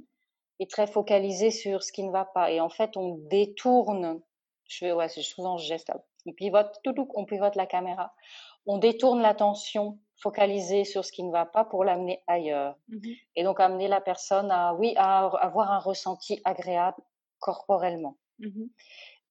est 0.62 0.70
très 0.70 0.88
focalisé 0.88 1.52
sur 1.52 1.84
ce 1.84 1.92
qui 1.92 2.04
ne 2.04 2.12
va 2.12 2.26
pas. 2.26 2.52
Et 2.52 2.62
en 2.62 2.70
fait, 2.70 2.96
on 2.96 3.16
détourne, 3.30 4.22
je 4.68 4.78
fais, 4.78 4.92
ouais, 4.94 5.10
souvent 5.10 5.58
je 5.58 5.66
geste, 5.66 5.92
on 6.26 6.34
pivote, 6.34 6.80
tout, 6.84 6.94
tout, 6.94 7.08
on 7.16 7.26
pivote 7.26 7.56
la 7.56 7.66
caméra, 7.66 8.14
on 8.66 8.78
détourne 8.78 9.22
l'attention 9.22 10.00
focalisée 10.18 10.84
sur 10.86 11.04
ce 11.04 11.12
qui 11.12 11.24
ne 11.24 11.32
va 11.32 11.46
pas 11.46 11.66
pour 11.66 11.84
l'amener 11.84 12.24
ailleurs. 12.28 12.76
Mmh 12.90 13.14
Et 13.36 13.44
donc 13.44 13.60
amener 13.60 13.88
la 13.88 14.02
personne 14.02 14.52
à, 14.52 14.76
oui, 14.76 14.94
à 14.98 15.26
avoir 15.26 15.72
un 15.72 15.80
ressenti 15.80 16.40
agréable 16.46 17.02
corporellement. 17.40 18.18
Mmh 18.40 18.66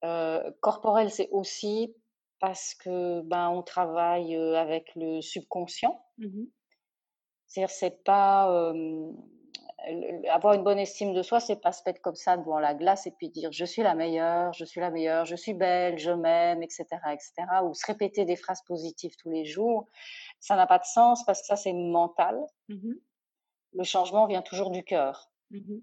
euh, 0.04 0.50
corporel, 0.60 1.10
c'est 1.10 1.28
aussi 1.30 1.94
parce 2.38 2.74
que 2.74 3.20
ben 3.22 3.50
on 3.50 3.62
travaille 3.62 4.34
avec 4.34 4.94
le 4.96 5.20
subconscient. 5.20 6.02
Mmh 6.18 6.44
C'est-à-dire, 7.46 7.70
c'est 7.70 8.02
pas 8.04 8.50
euh, 8.50 9.12
avoir 10.28 10.54
une 10.54 10.62
bonne 10.62 10.78
estime 10.78 11.12
de 11.12 11.22
soi, 11.22 11.40
c'est 11.40 11.60
pas 11.60 11.72
se 11.72 11.82
mettre 11.84 12.00
comme 12.00 12.14
ça 12.14 12.36
devant 12.36 12.58
la 12.58 12.74
glace 12.74 13.06
et 13.06 13.10
puis 13.10 13.28
dire 13.28 13.52
je 13.52 13.64
suis 13.64 13.82
la 13.82 13.94
meilleure, 13.94 14.52
je 14.54 14.64
suis 14.64 14.80
la 14.80 14.90
meilleure, 14.90 15.26
je 15.26 15.36
suis 15.36 15.54
belle, 15.54 15.98
je 15.98 16.10
m'aime, 16.10 16.62
etc., 16.62 16.86
etc. 17.12 17.32
Ou 17.64 17.74
se 17.74 17.86
répéter 17.86 18.24
des 18.24 18.36
phrases 18.36 18.62
positives 18.62 19.16
tous 19.16 19.30
les 19.30 19.44
jours. 19.44 19.86
Ça 20.40 20.56
n'a 20.56 20.66
pas 20.66 20.78
de 20.78 20.84
sens 20.84 21.24
parce 21.24 21.40
que 21.40 21.46
ça 21.46 21.56
c'est 21.56 21.74
mental. 21.74 22.40
Mmh 22.68 22.94
Le 23.74 23.84
changement 23.84 24.26
vient 24.26 24.42
toujours 24.42 24.70
du 24.70 24.82
cœur. 24.82 25.30
Mmh 25.50 25.80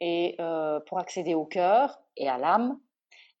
et 0.00 0.36
euh, 0.40 0.80
pour 0.80 0.98
accéder 0.98 1.34
au 1.34 1.44
cœur 1.44 2.03
et 2.16 2.28
à 2.28 2.38
l'âme, 2.38 2.80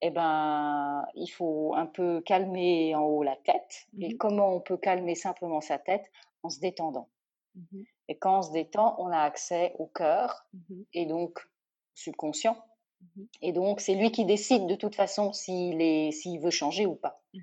eh 0.02 0.10
ben, 0.10 1.04
il 1.14 1.28
faut 1.28 1.74
un 1.74 1.86
peu 1.86 2.20
calmer 2.20 2.94
en 2.94 3.02
haut 3.02 3.22
la 3.22 3.36
tête. 3.36 3.86
Et 4.00 4.14
mmh 4.14 4.18
comment 4.18 4.54
on 4.54 4.60
peut 4.60 4.76
calmer 4.76 5.14
simplement 5.14 5.60
sa 5.60 5.78
tête? 5.78 6.10
En 6.42 6.50
se 6.50 6.60
détendant. 6.60 7.08
Et 8.08 8.18
quand 8.18 8.38
on 8.38 8.42
se 8.42 8.52
détend, 8.52 8.96
on 8.98 9.08
a 9.08 9.18
accès 9.18 9.74
au 9.78 9.86
cœur 9.86 10.46
mmh 10.52 10.82
et 10.92 11.06
donc 11.06 11.40
subconscient. 11.94 12.56
Mmh 13.00 13.22
et 13.42 13.52
donc, 13.52 13.80
c'est 13.80 13.94
lui 13.94 14.10
qui 14.12 14.24
décide 14.26 14.66
de 14.66 14.74
toute 14.74 14.94
façon 14.94 15.32
s'il 15.32 16.40
veut 16.40 16.50
changer 16.50 16.86
ou 16.86 16.96
pas. 16.96 17.22
Mmh 17.32 17.40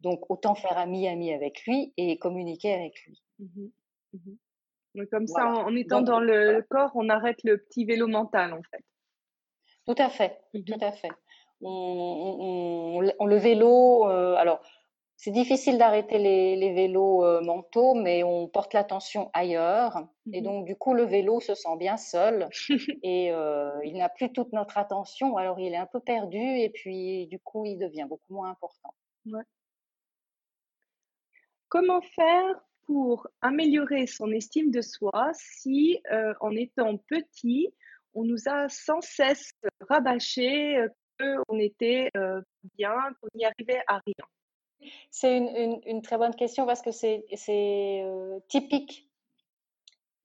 donc, 0.00 0.28
autant 0.30 0.56
faire 0.56 0.76
ami-ami 0.78 1.32
avec 1.32 1.64
lui 1.64 1.94
et 1.96 2.18
communiquer 2.18 2.74
avec 2.74 3.00
lui. 3.06 3.22
Comme 5.10 5.28
ça, 5.28 5.46
en 5.46 5.74
étant 5.76 6.02
dans 6.02 6.20
le 6.20 6.60
corps, 6.68 6.90
on 6.94 7.08
arrête 7.08 7.38
le 7.44 7.56
petit 7.56 7.84
vélo 7.84 8.08
mental, 8.08 8.52
en 8.52 8.62
fait. 8.64 8.84
Tout 9.86 9.94
à 9.98 10.08
fait, 10.08 10.40
tout 10.54 10.78
à 10.80 10.92
fait. 10.92 11.10
On, 11.60 13.00
le 13.00 13.36
vélo, 13.36 14.08
euh, 14.08 14.34
alors 14.34 14.60
c'est 15.24 15.30
difficile 15.30 15.78
d'arrêter 15.78 16.18
les, 16.18 16.72
vélos 16.72 17.24
euh, 17.24 17.40
mentaux, 17.42 17.94
mais 17.94 18.24
on 18.24 18.48
porte 18.48 18.74
l'attention 18.74 19.30
ailleurs. 19.34 20.08
Et 20.32 20.40
mmh 20.40 20.44
donc, 20.44 20.66
du 20.66 20.74
coup, 20.74 20.94
le 20.94 21.04
vélo 21.04 21.38
se 21.38 21.54
sent 21.54 21.76
bien 21.78 21.96
seul 21.96 22.48
et 23.04 23.30
euh, 23.30 23.70
il 23.84 23.98
n'a 23.98 24.08
plus 24.08 24.32
toute 24.32 24.52
notre 24.52 24.78
attention. 24.78 25.36
Alors, 25.36 25.60
il 25.60 25.74
est 25.74 25.76
un 25.76 25.86
peu 25.86 26.00
perdu 26.00 26.40
et 26.40 26.70
puis, 26.70 27.28
du 27.28 27.38
coup, 27.38 27.64
il 27.66 27.78
devient 27.78 28.06
beaucoup 28.08 28.34
moins 28.34 28.50
important. 28.50 28.94
Comment 31.68 32.02
faire 32.02 32.60
pour 32.86 33.28
améliorer 33.42 34.08
son 34.08 34.32
estime 34.32 34.72
de 34.72 34.80
soi 34.80 35.30
si, 35.34 36.00
euh, 36.10 36.34
en 36.40 36.50
étant 36.50 36.96
petit, 36.96 37.72
on 38.14 38.24
nous 38.24 38.48
a 38.48 38.68
sans 38.68 39.00
cesse 39.00 39.52
rabâché 39.88 40.86
qu'on 41.18 41.58
était 41.58 42.10
bien, 42.76 42.94
qu'on 43.20 43.28
n'y 43.34 43.44
arrivait 43.44 43.82
à 43.86 44.00
rien 44.04 44.26
c'est 45.10 45.36
une, 45.86 46.02
très 46.02 46.18
bonne 46.18 46.34
question 46.34 46.66
parce 46.66 46.82
que 46.82 46.90
c'est 46.90 47.24
euh, 48.04 48.40
typique 48.48 49.08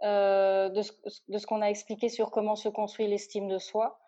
euh, 0.04 0.70
de 0.70 0.82
ce, 0.82 1.46
qu'on 1.46 1.62
a 1.62 1.68
expliqué 1.68 2.10
sur 2.10 2.32
comment 2.32 2.56
se 2.56 2.70
construit 2.70 3.08
l'estime 3.08 3.48
de 3.48 3.58
soi. 3.58 4.00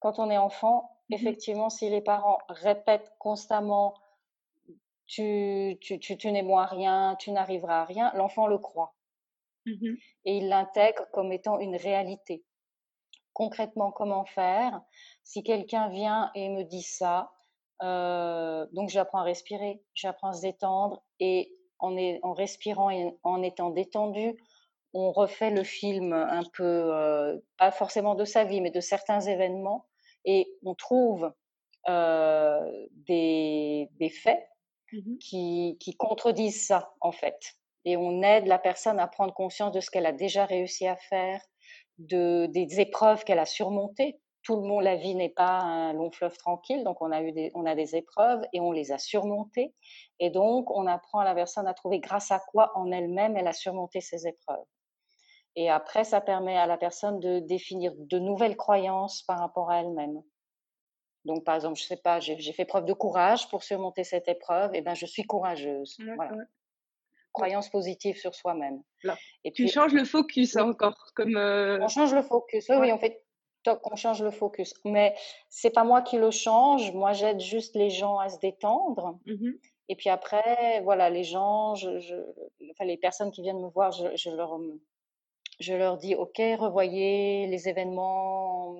Quand 0.00 0.18
on 0.18 0.30
est 0.30 0.38
enfant, 0.38 0.90
mmh 1.08 1.14
effectivement, 1.14 1.70
si 1.70 1.88
les 1.88 2.00
parents 2.00 2.38
répètent 2.48 3.12
constamment 3.18 3.94
tu, 5.06 5.78
tu, 5.80 6.00
tu, 6.00 6.32
n'es 6.32 6.42
moins 6.42 6.66
rien, 6.66 7.14
tu 7.20 7.30
n'arriveras 7.30 7.82
à 7.82 7.84
rien, 7.84 8.10
l'enfant 8.14 8.48
le 8.48 8.58
croit. 8.58 8.92
Mmh 9.66 9.94
Et 10.24 10.38
il 10.38 10.48
l'intègre 10.48 11.06
comme 11.12 11.30
étant 11.32 11.60
une 11.60 11.76
réalité. 11.76 12.44
Concrètement, 13.36 13.92
comment 13.92 14.24
faire 14.24 14.80
Si 15.22 15.42
quelqu'un 15.42 15.90
vient 15.90 16.30
et 16.34 16.48
me 16.48 16.62
dit 16.62 16.80
ça, 16.80 17.32
euh, 17.82 18.66
donc 18.72 18.88
j'apprends 18.88 19.18
à 19.18 19.24
respirer, 19.24 19.82
j'apprends 19.92 20.30
à 20.30 20.32
se 20.32 20.40
détendre 20.40 21.02
et 21.20 21.52
en, 21.78 21.98
est, 21.98 22.18
en 22.22 22.32
respirant 22.32 22.88
et 22.88 23.14
en 23.24 23.42
étant 23.42 23.68
détendu, 23.68 24.42
on 24.94 25.12
refait 25.12 25.50
le 25.50 25.64
film 25.64 26.14
un 26.14 26.44
peu, 26.54 26.64
euh, 26.64 27.36
pas 27.58 27.70
forcément 27.70 28.14
de 28.14 28.24
sa 28.24 28.44
vie, 28.44 28.62
mais 28.62 28.70
de 28.70 28.80
certains 28.80 29.20
événements 29.20 29.84
et 30.24 30.50
on 30.64 30.74
trouve 30.74 31.30
euh, 31.90 32.86
des, 33.06 33.90
des, 34.00 34.08
faits 34.08 34.48
mmh 34.94 35.18
qui, 35.18 35.76
qui 35.78 35.94
contredisent 35.94 36.66
ça 36.66 36.94
en 37.02 37.12
fait. 37.12 37.38
Et 37.84 37.98
on 37.98 38.22
aide 38.22 38.46
la 38.46 38.58
personne 38.58 38.98
à 38.98 39.06
prendre 39.06 39.34
conscience 39.34 39.72
de 39.72 39.80
ce 39.80 39.90
qu'elle 39.90 40.06
a 40.06 40.12
déjà 40.12 40.46
réussi 40.46 40.86
à 40.86 40.96
faire, 40.96 41.42
de, 41.98 42.46
des 42.46 42.80
épreuves 42.80 43.24
qu'elle 43.24 43.38
a 43.38 43.46
surmontées 43.46 44.20
tout 44.46 44.54
le 44.54 44.62
monde, 44.62 44.84
la 44.84 44.94
vie 44.94 45.16
n'est 45.16 45.28
pas 45.28 45.58
un 45.58 45.92
long 45.92 46.12
fleuve 46.12 46.38
tranquille, 46.38 46.84
donc 46.84 47.02
on 47.02 47.10
a 47.10 47.20
eu 47.20 47.32
des, 47.32 47.50
on 47.56 47.66
a 47.66 47.74
des 47.74 47.96
épreuves 47.96 48.42
et 48.52 48.60
on 48.60 48.70
les 48.70 48.92
a 48.92 48.98
surmontées. 48.98 49.74
Et 50.20 50.30
donc, 50.30 50.70
on 50.70 50.86
apprend 50.86 51.18
à 51.18 51.24
la 51.24 51.34
personne 51.34 51.66
à 51.66 51.74
trouver 51.74 51.98
grâce 51.98 52.30
à 52.30 52.38
quoi 52.38 52.70
en 52.76 52.92
elle-même 52.92 53.36
elle 53.36 53.48
a 53.48 53.52
surmonté 53.52 54.00
ces 54.00 54.28
épreuves. 54.28 54.64
Et 55.56 55.68
après, 55.68 56.04
ça 56.04 56.20
permet 56.20 56.56
à 56.56 56.66
la 56.66 56.76
personne 56.76 57.18
de 57.18 57.40
définir 57.40 57.92
de 57.96 58.18
nouvelles 58.20 58.56
croyances 58.56 59.22
par 59.24 59.40
rapport 59.40 59.68
à 59.68 59.80
elle-même. 59.80 60.22
Donc, 61.24 61.42
par 61.42 61.56
exemple, 61.56 61.76
je 61.76 61.82
sais 61.82 61.96
pas, 61.96 62.20
j'ai 62.20 62.52
fait 62.52 62.66
preuve 62.66 62.84
de 62.84 62.92
courage 62.92 63.48
pour 63.48 63.64
surmonter 63.64 64.04
cette 64.04 64.28
épreuve, 64.28 64.72
et 64.76 64.80
ben 64.80 64.94
je 64.94 65.06
suis 65.06 65.24
courageuse. 65.24 65.98
voilà. 66.14 66.36
Croyance 67.36 67.68
positive 67.68 68.16
sur 68.16 68.34
soi-même. 68.34 68.82
Et 69.44 69.52
tu 69.52 69.68
changes 69.68 69.92
le 69.92 70.04
focus 70.04 70.56
encore, 70.56 71.12
comme. 71.14 71.36
Euh, 71.36 71.78
on 71.80 71.88
change 71.88 72.14
le 72.14 72.22
focus. 72.22 72.66
Oui, 72.68 72.76
oui, 72.80 72.92
on 72.92 72.98
fait 72.98 73.22
on 73.84 73.96
change 73.96 74.22
le 74.22 74.30
focus. 74.30 74.74
Mais 74.84 75.14
c'est 75.48 75.70
pas 75.70 75.84
moi 75.84 76.00
qui 76.02 76.18
le 76.18 76.30
change. 76.30 76.92
Moi, 76.92 77.12
j'aide 77.12 77.40
juste 77.40 77.74
les 77.74 77.90
gens 77.90 78.18
à 78.18 78.28
se 78.28 78.38
détendre. 78.38 79.18
Mmh 79.26 79.52
et 79.88 79.94
puis 79.94 80.08
après, 80.08 80.80
voilà, 80.82 81.10
les 81.10 81.22
gens, 81.22 81.76
je, 81.76 81.88
enfin, 82.72 82.84
les 82.84 82.96
personnes 82.96 83.30
qui 83.30 83.40
viennent 83.42 83.62
me 83.62 83.68
voir, 83.68 83.92
je, 83.92 84.30
leur, 84.30 84.58
je 85.60 85.74
leur 85.74 85.96
dis, 85.96 86.16
OK, 86.16 86.42
revoyez 86.58 87.46
les 87.46 87.68
événements 87.68 88.74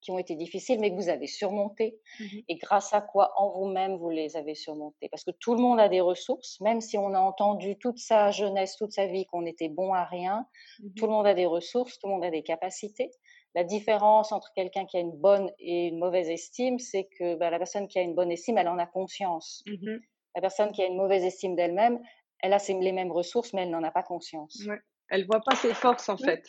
qui 0.00 0.10
ont 0.10 0.18
été 0.18 0.34
difficiles, 0.34 0.80
mais 0.80 0.90
que 0.90 0.96
vous 0.96 1.08
avez 1.08 1.26
surmontés. 1.26 1.98
Mmh 2.18 2.40
et 2.48 2.56
grâce 2.56 2.92
à 2.92 3.00
quoi, 3.00 3.32
en 3.36 3.50
vous-même, 3.50 3.96
vous 3.96 4.10
les 4.10 4.36
avez 4.36 4.54
surmontés. 4.54 5.08
Parce 5.10 5.24
que 5.24 5.30
tout 5.30 5.54
le 5.54 5.60
monde 5.60 5.78
a 5.80 5.88
des 5.88 6.00
ressources, 6.00 6.60
même 6.60 6.80
si 6.80 6.98
on 6.98 7.14
a 7.14 7.20
entendu 7.20 7.78
toute 7.78 7.98
sa 7.98 8.30
jeunesse, 8.30 8.76
toute 8.76 8.92
sa 8.92 9.06
vie 9.06 9.26
qu'on 9.26 9.46
était 9.46 9.68
bon 9.68 9.92
à 9.94 10.04
rien, 10.04 10.46
mmh 10.80 10.94
tout 10.96 11.06
le 11.06 11.12
monde 11.12 11.26
a 11.26 11.34
des 11.34 11.46
ressources, 11.46 11.98
tout 11.98 12.06
le 12.08 12.14
monde 12.14 12.24
a 12.24 12.30
des 12.30 12.42
capacités. 12.42 13.10
La 13.54 13.64
différence 13.64 14.32
entre 14.32 14.52
quelqu'un 14.54 14.86
qui 14.86 14.96
a 14.96 15.00
une 15.00 15.16
bonne 15.16 15.50
et 15.58 15.88
une 15.88 15.98
mauvaise 15.98 16.28
estime, 16.30 16.78
c'est 16.78 17.08
que 17.18 17.34
bah, 17.36 17.50
la 17.50 17.58
personne 17.58 17.88
qui 17.88 17.98
a 17.98 18.02
une 18.02 18.14
bonne 18.14 18.30
estime, 18.30 18.58
elle 18.58 18.68
en 18.68 18.78
a 18.78 18.86
conscience. 18.86 19.62
Mmh 19.66 19.98
la 20.36 20.40
personne 20.40 20.70
qui 20.70 20.82
a 20.82 20.86
une 20.86 20.96
mauvaise 20.96 21.24
estime 21.24 21.56
d'elle-même, 21.56 22.00
elle 22.42 22.52
a 22.52 22.58
les 22.68 22.92
mêmes 22.92 23.12
ressources, 23.12 23.52
mais 23.52 23.62
elle 23.62 23.70
n'en 23.70 23.82
a 23.82 23.90
pas 23.90 24.02
conscience. 24.02 24.62
Ouais. 24.66 24.78
Elle 25.10 25.26
voit 25.26 25.40
pas 25.44 25.56
ses 25.56 25.74
forces 25.74 26.08
en 26.08 26.16
fait. 26.16 26.42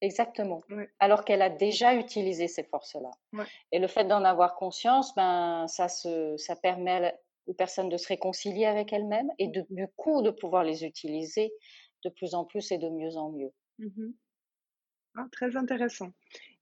Exactement. 0.00 0.62
Alors 0.98 1.24
qu'elle 1.24 1.42
a 1.42 1.50
déjà 1.50 1.94
utilisé 1.94 2.48
ces 2.48 2.64
forces-là. 2.64 3.10
Et 3.72 3.78
le 3.78 3.86
fait 3.86 4.04
d'en 4.04 4.24
avoir 4.24 4.54
conscience, 4.56 5.14
ben, 5.14 5.66
ça, 5.68 5.88
se, 5.88 6.36
ça 6.36 6.56
permet 6.56 7.14
aux 7.46 7.54
personnes 7.54 7.88
de 7.88 7.96
se 7.96 8.08
réconcilier 8.08 8.66
avec 8.66 8.92
elles-mêmes 8.92 9.30
et 9.38 9.48
de, 9.48 9.64
du 9.70 9.86
coup 9.96 10.22
de 10.22 10.30
pouvoir 10.30 10.64
les 10.64 10.84
utiliser 10.84 11.52
de 12.04 12.10
plus 12.10 12.34
en 12.34 12.44
plus 12.44 12.70
et 12.72 12.78
de 12.78 12.88
mieux 12.88 13.16
en 13.16 13.30
mieux. 13.30 13.52
Mmh 13.78 14.10
ah, 15.18 15.24
très 15.32 15.56
intéressant. 15.56 16.10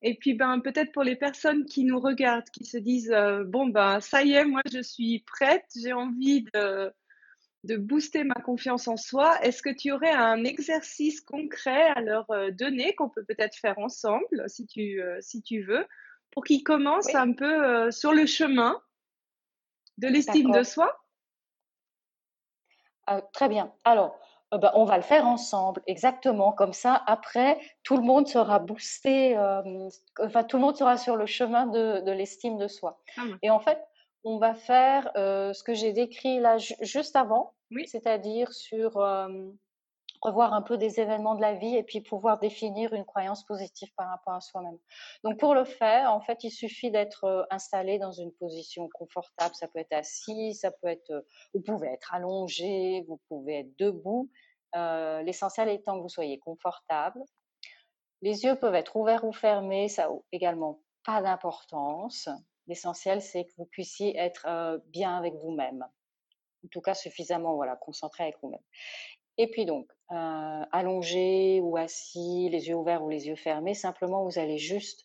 Et 0.00 0.14
puis, 0.14 0.34
ben, 0.34 0.60
peut-être 0.60 0.92
pour 0.92 1.02
les 1.02 1.16
personnes 1.16 1.64
qui 1.64 1.82
nous 1.82 1.98
regardent, 1.98 2.48
qui 2.50 2.64
se 2.64 2.78
disent 2.78 3.12
bon, 3.46 3.66
ben, 3.66 3.98
ça 3.98 4.22
y 4.22 4.30
est, 4.34 4.44
moi, 4.44 4.62
je 4.72 4.80
suis 4.80 5.24
prête, 5.26 5.64
j'ai 5.74 5.92
envie 5.92 6.44
de, 6.54 6.92
de 7.64 7.76
booster 7.76 8.24
ma 8.24 8.34
confiance 8.34 8.88
en 8.88 8.96
soi, 8.96 9.40
est-ce 9.42 9.62
que 9.62 9.70
tu 9.70 9.90
aurais 9.92 10.12
un 10.12 10.44
exercice 10.44 11.20
concret 11.20 11.82
à 11.96 12.00
leur 12.00 12.26
donner 12.52 12.94
qu'on 12.94 13.08
peut 13.08 13.24
peut-être 13.24 13.56
faire 13.56 13.78
ensemble, 13.78 14.44
si 14.48 14.66
tu, 14.66 15.02
si 15.20 15.42
tu 15.42 15.62
veux, 15.62 15.86
pour 16.30 16.44
qu'ils 16.44 16.62
commencent 16.62 17.14
un 17.14 17.32
peu 17.32 17.90
sur 17.90 18.12
le 18.12 18.26
chemin 18.26 18.80
de 19.98 20.08
l'estime 20.08 20.50
de 20.50 20.62
soi? 20.62 20.96
Ah, 23.06 23.20
Très 23.32 23.48
bien. 23.48 23.72
Alors, 23.84 24.18
euh, 24.54 24.58
bah, 24.58 24.72
on 24.74 24.84
va 24.84 24.96
le 24.96 25.02
faire 25.02 25.26
ensemble, 25.26 25.82
exactement. 25.86 26.52
Comme 26.52 26.72
ça, 26.72 27.02
après, 27.06 27.58
tout 27.82 27.96
le 27.96 28.02
monde 28.02 28.26
sera 28.28 28.58
boosté, 28.58 29.36
euh, 29.36 29.88
enfin, 30.20 30.44
tout 30.44 30.56
le 30.56 30.62
monde 30.62 30.76
sera 30.76 30.96
sur 30.96 31.16
le 31.16 31.26
chemin 31.26 31.66
de, 31.66 32.10
l'estime 32.10 32.56
de 32.58 32.68
soi. 32.68 33.00
Ah 33.16 33.22
Et 33.42 33.50
en 33.50 33.60
fait, 33.60 33.78
on 34.24 34.38
va 34.38 34.54
faire 34.54 35.10
euh, 35.16 35.52
ce 35.52 35.62
que 35.62 35.74
j'ai 35.74 35.92
décrit 35.92 36.40
là 36.40 36.56
juste 36.58 37.16
avant, 37.16 37.54
c'est-à-dire 37.86 38.52
sur 38.52 38.98
revoir 40.22 40.54
un 40.54 40.62
peu 40.62 40.78
des 40.78 41.00
événements 41.00 41.34
de 41.34 41.42
la 41.42 41.54
vie 41.54 41.76
et 41.76 41.82
puis 41.82 42.00
pouvoir 42.00 42.38
définir 42.38 42.94
une 42.94 43.04
croyance 43.04 43.44
positive 43.44 43.90
par 43.96 44.08
rapport 44.08 44.32
à 44.32 44.40
soi-même. 44.40 44.78
Donc 45.22 45.38
pour 45.38 45.54
le 45.54 45.64
faire, 45.64 46.10
en 46.10 46.20
fait, 46.20 46.42
il 46.44 46.50
suffit 46.50 46.90
d'être 46.90 47.46
installé 47.50 47.98
dans 47.98 48.12
une 48.12 48.32
position 48.32 48.88
confortable. 48.94 49.54
Ça 49.54 49.68
peut 49.68 49.80
être 49.80 49.92
assis, 49.92 50.54
ça 50.54 50.70
peut 50.70 50.88
être, 50.88 51.26
vous 51.52 51.60
pouvez 51.60 51.88
être 51.88 52.14
allongé, 52.14 53.04
vous 53.06 53.20
pouvez 53.28 53.60
être 53.60 53.78
debout. 53.78 54.30
Euh, 54.76 55.22
l'essentiel 55.22 55.68
étant 55.68 55.96
que 55.96 56.02
vous 56.02 56.08
soyez 56.08 56.38
confortable. 56.38 57.22
Les 58.22 58.44
yeux 58.44 58.56
peuvent 58.56 58.74
être 58.74 58.96
ouverts 58.96 59.24
ou 59.24 59.32
fermés, 59.32 59.88
ça 59.88 60.08
n'a 60.08 60.14
également 60.32 60.80
pas 61.04 61.22
d'importance. 61.22 62.28
L'essentiel, 62.66 63.20
c'est 63.20 63.44
que 63.44 63.52
vous 63.56 63.66
puissiez 63.66 64.16
être 64.16 64.80
bien 64.86 65.16
avec 65.16 65.34
vous-même. 65.34 65.84
En 66.64 66.68
tout 66.70 66.80
cas, 66.80 66.94
suffisamment 66.94 67.54
voilà, 67.54 67.76
concentré 67.76 68.24
avec 68.24 68.36
vous-même. 68.42 68.62
Et 69.36 69.50
puis 69.50 69.66
donc, 69.66 69.90
allongé 70.08 71.60
ou 71.60 71.76
assis, 71.76 72.48
les 72.50 72.68
yeux 72.68 72.76
ouverts 72.76 73.02
ou 73.02 73.08
les 73.08 73.26
yeux 73.26 73.36
fermés, 73.36 73.74
simplement, 73.74 74.24
vous 74.24 74.38
allez 74.38 74.58
juste 74.58 75.04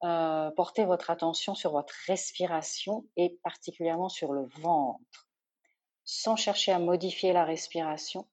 porter 0.00 0.84
votre 0.84 1.10
attention 1.10 1.54
sur 1.54 1.72
votre 1.72 1.94
respiration 2.06 3.06
et 3.16 3.38
particulièrement 3.42 4.08
sur 4.08 4.32
le 4.32 4.46
ventre, 4.60 5.28
sans 6.04 6.36
chercher 6.36 6.72
à 6.72 6.78
modifier 6.78 7.32
la 7.32 7.44
respiration, 7.44 8.28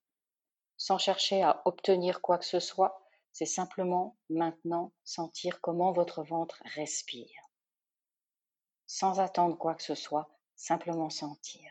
sans 0.78 0.98
chercher 0.98 1.42
à 1.44 1.62
obtenir 1.66 2.22
quoi 2.22 2.38
que 2.38 2.46
ce 2.46 2.60
soit, 2.60 3.02
c'est 3.32 3.46
simplement 3.46 4.18
maintenant 4.30 4.92
sentir 5.06 5.62
comment 5.62 5.92
votre 5.92 6.24
ventre 6.24 6.62
respire. 6.76 7.51
Sans 8.94 9.22
attendre 9.22 9.58
quoi 9.58 9.74
que 9.74 9.84
ce 9.84 9.96
soit, 9.96 10.30
simplement 10.58 11.10
sentir. 11.10 11.62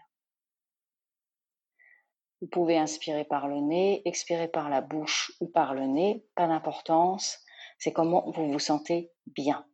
Vous 2.40 2.46
pouvez 2.46 2.78
inspirer 2.78 3.26
par 3.26 3.46
le 3.46 3.60
nez, 3.60 4.00
expirer 4.06 4.48
par 4.48 4.70
la 4.70 4.80
bouche 4.80 5.30
ou 5.38 5.46
par 5.46 5.74
le 5.74 5.86
nez, 5.86 6.26
pas 6.34 6.46
d'importance, 6.46 7.44
c'est 7.78 7.92
comment 7.92 8.30
vous 8.30 8.50
vous 8.50 8.58
sentez 8.58 9.12
bien. 9.26 9.66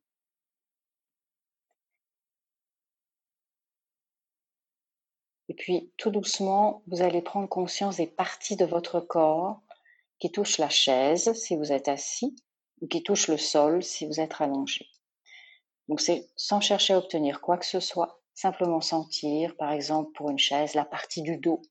Et 5.49 5.55
puis, 5.55 5.93
tout 5.99 6.11
doucement, 6.11 6.83
vous 6.89 7.01
allez 7.01 7.23
prendre 7.23 7.49
conscience 7.49 7.99
des 7.99 8.09
parties 8.09 8.57
de 8.57 8.65
votre 8.65 8.99
corps 8.99 9.63
qui 10.19 10.33
touchent 10.33 10.59
la 10.59 10.69
chaise 10.69 11.33
si 11.35 11.55
vous 11.55 11.71
êtes 11.71 11.87
assis 11.87 12.35
ou 12.81 12.89
qui 12.89 13.05
touchent 13.05 13.29
le 13.29 13.39
sol 13.39 13.85
si 13.85 14.05
vous 14.05 14.19
êtes 14.19 14.41
allongé. 14.41 14.89
Donc, 15.89 16.01
c'est 16.01 16.29
sans 16.37 16.61
chercher 16.61 16.95
à 16.95 16.99
obtenir 16.99 17.41
quoi 17.41 17.59
que 17.59 17.67
ce 17.67 17.81
soit, 17.81 18.21
simplement 18.35 18.81
sentir, 18.81 19.57
par 19.57 19.73
exemple, 19.73 20.13
pour 20.13 20.31
une 20.31 20.39
chaise, 20.39 20.75
la 20.75 20.85
partie 20.85 21.23
du 21.23 21.37
dos, 21.39 21.63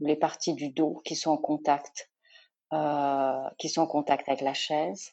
les 0.00 0.16
parties 0.16 0.54
du 0.54 0.70
dos 0.70 1.00
qui 1.04 1.16
sont 1.16 1.30
en 1.30 1.36
contact, 1.36 2.10
euh, 2.72 3.50
qui 3.58 3.68
sont 3.68 3.82
en 3.82 3.86
contact 3.86 4.28
avec 4.28 4.40
la 4.40 4.54
chaise. 4.54 5.12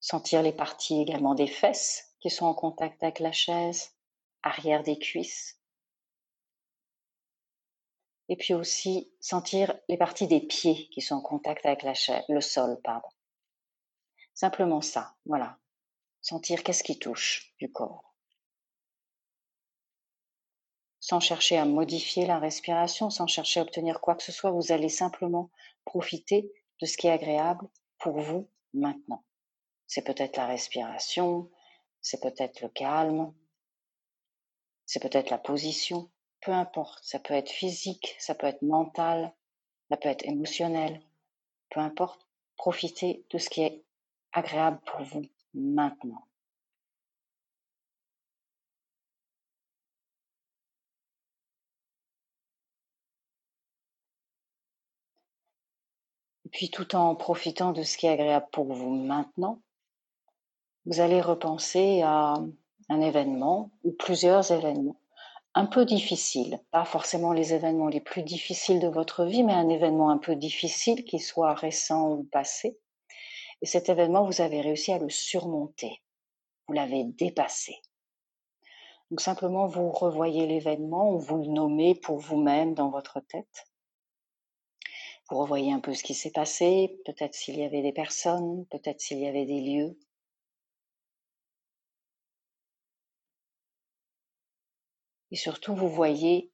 Sentir 0.00 0.42
les 0.42 0.52
parties 0.52 1.00
également 1.00 1.34
des 1.34 1.46
fesses 1.46 2.14
qui 2.20 2.30
sont 2.30 2.46
en 2.46 2.54
contact 2.54 3.02
avec 3.02 3.20
la 3.20 3.32
chaise 3.32 3.94
arrière 4.42 4.82
des 4.82 4.98
cuisses. 4.98 5.60
Et 8.28 8.36
puis 8.36 8.54
aussi 8.54 9.10
sentir 9.20 9.74
les 9.88 9.96
parties 9.96 10.26
des 10.26 10.40
pieds 10.40 10.88
qui 10.90 11.00
sont 11.00 11.16
en 11.16 11.22
contact 11.22 11.64
avec 11.66 11.82
la 11.82 11.94
chair, 11.94 12.24
le 12.28 12.40
sol, 12.40 12.80
pardon. 12.82 13.08
Simplement 14.38 14.80
ça, 14.80 15.16
voilà. 15.26 15.58
Sentir 16.20 16.62
qu'est-ce 16.62 16.84
qui 16.84 16.96
touche 16.96 17.56
du 17.58 17.72
corps. 17.72 18.14
Sans 21.00 21.18
chercher 21.18 21.58
à 21.58 21.64
modifier 21.64 22.24
la 22.24 22.38
respiration, 22.38 23.10
sans 23.10 23.26
chercher 23.26 23.58
à 23.58 23.64
obtenir 23.64 24.00
quoi 24.00 24.14
que 24.14 24.22
ce 24.22 24.30
soit, 24.30 24.52
vous 24.52 24.70
allez 24.70 24.90
simplement 24.90 25.50
profiter 25.84 26.52
de 26.80 26.86
ce 26.86 26.96
qui 26.96 27.08
est 27.08 27.10
agréable 27.10 27.68
pour 27.98 28.20
vous 28.20 28.48
maintenant. 28.74 29.24
C'est 29.88 30.02
peut-être 30.02 30.36
la 30.36 30.46
respiration, 30.46 31.50
c'est 32.00 32.22
peut-être 32.22 32.60
le 32.60 32.68
calme, 32.68 33.34
c'est 34.86 35.02
peut-être 35.02 35.30
la 35.30 35.38
position, 35.38 36.12
peu 36.42 36.52
importe, 36.52 37.02
ça 37.02 37.18
peut 37.18 37.34
être 37.34 37.50
physique, 37.50 38.14
ça 38.20 38.36
peut 38.36 38.46
être 38.46 38.62
mental, 38.62 39.34
ça 39.90 39.96
peut 39.96 40.08
être 40.08 40.24
émotionnel, 40.26 41.02
peu 41.70 41.80
importe, 41.80 42.24
profitez 42.56 43.26
de 43.30 43.38
ce 43.38 43.50
qui 43.50 43.62
est 43.62 43.84
agréable 44.32 44.80
pour 44.86 45.02
vous 45.02 45.22
maintenant. 45.54 46.24
Et 56.46 56.50
puis 56.50 56.70
tout 56.70 56.96
en 56.96 57.14
profitant 57.14 57.72
de 57.72 57.82
ce 57.82 57.98
qui 57.98 58.06
est 58.06 58.10
agréable 58.10 58.46
pour 58.52 58.72
vous 58.72 58.90
maintenant, 58.90 59.60
vous 60.86 61.00
allez 61.00 61.20
repenser 61.20 62.00
à 62.02 62.34
un 62.88 63.00
événement 63.02 63.70
ou 63.84 63.92
plusieurs 63.92 64.50
événements 64.50 64.98
un 65.54 65.66
peu 65.66 65.84
difficiles, 65.84 66.60
pas 66.70 66.84
forcément 66.84 67.32
les 67.32 67.52
événements 67.52 67.88
les 67.88 68.00
plus 68.00 68.22
difficiles 68.22 68.80
de 68.80 68.88
votre 68.88 69.24
vie, 69.24 69.42
mais 69.42 69.52
un 69.52 69.68
événement 69.68 70.08
un 70.08 70.18
peu 70.18 70.36
difficile 70.36 71.04
qui 71.04 71.18
soit 71.18 71.52
récent 71.52 72.12
ou 72.12 72.24
passé. 72.24 72.78
Et 73.60 73.66
cet 73.66 73.88
événement, 73.88 74.24
vous 74.24 74.40
avez 74.40 74.60
réussi 74.60 74.92
à 74.92 74.98
le 74.98 75.08
surmonter, 75.08 76.02
vous 76.66 76.74
l'avez 76.74 77.04
dépassé. 77.04 77.80
Donc 79.10 79.20
simplement, 79.20 79.66
vous 79.66 79.90
revoyez 79.90 80.46
l'événement 80.46 81.12
ou 81.12 81.18
vous 81.18 81.38
le 81.38 81.48
nommez 81.48 81.94
pour 81.94 82.18
vous-même 82.18 82.74
dans 82.74 82.90
votre 82.90 83.20
tête. 83.20 83.64
Vous 85.30 85.38
revoyez 85.38 85.72
un 85.72 85.80
peu 85.80 85.94
ce 85.94 86.02
qui 86.02 86.14
s'est 86.14 86.30
passé, 86.30 87.00
peut-être 87.04 87.34
s'il 87.34 87.56
y 87.58 87.64
avait 87.64 87.82
des 87.82 87.92
personnes, 87.92 88.66
peut-être 88.66 89.00
s'il 89.00 89.18
y 89.18 89.26
avait 89.26 89.46
des 89.46 89.60
lieux. 89.60 89.98
Et 95.30 95.36
surtout, 95.36 95.74
vous 95.74 95.88
voyez 95.88 96.50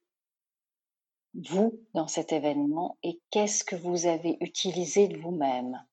vous 1.33 1.81
dans 1.93 2.07
cet 2.07 2.31
événement 2.31 2.97
et 3.03 3.21
qu'est-ce 3.29 3.63
que 3.63 3.75
vous 3.75 4.05
avez 4.05 4.37
utilisé 4.41 5.07
de 5.07 5.17
vous-même 5.17 5.85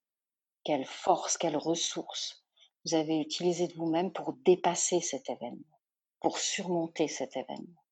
Quelle 0.64 0.84
force, 0.84 1.36
quelle 1.36 1.56
ressource 1.56 2.44
vous 2.84 2.94
avez 2.94 3.18
utilisé 3.18 3.68
de 3.68 3.74
vous-même 3.74 4.12
pour 4.12 4.32
dépasser 4.44 5.00
cet 5.00 5.28
événement, 5.30 5.78
pour 6.20 6.38
surmonter 6.38 7.08
cet 7.08 7.36
événement 7.36 7.82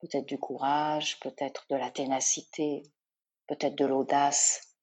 Peut-être 0.00 0.26
du 0.26 0.38
courage, 0.38 1.20
peut-être 1.20 1.66
de 1.70 1.76
la 1.76 1.90
ténacité, 1.90 2.82
peut-être 3.46 3.76
de 3.76 3.84
l'audace, 3.84 4.76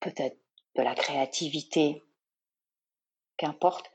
peut-être 0.00 0.38
de 0.76 0.82
la 0.82 0.94
créativité, 0.94 2.02
qu'importe. 3.36 3.90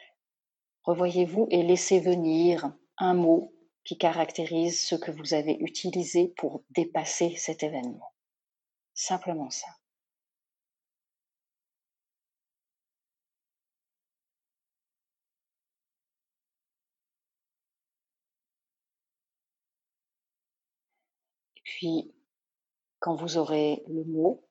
Revoyez-vous 0.84 1.48
et 1.52 1.63
laissez 1.63 2.00
venir 2.00 2.74
un 2.98 3.13
mot 3.13 3.54
qui 3.84 3.98
caractérise 3.98 4.86
ce 4.86 4.96
que 4.96 5.12
vous 5.12 5.34
avez 5.34 5.54
utilisé 5.60 6.28
pour 6.28 6.63
dépasser 6.72 7.36
cet 7.36 7.63
événement. 7.63 8.13
Simplement 8.94 9.50
ça. 9.50 9.79
Puis, 21.80 22.13
quand 23.00 23.15
vous 23.15 23.38
aurez 23.38 23.82
le 23.88 24.04
mot, 24.04 24.46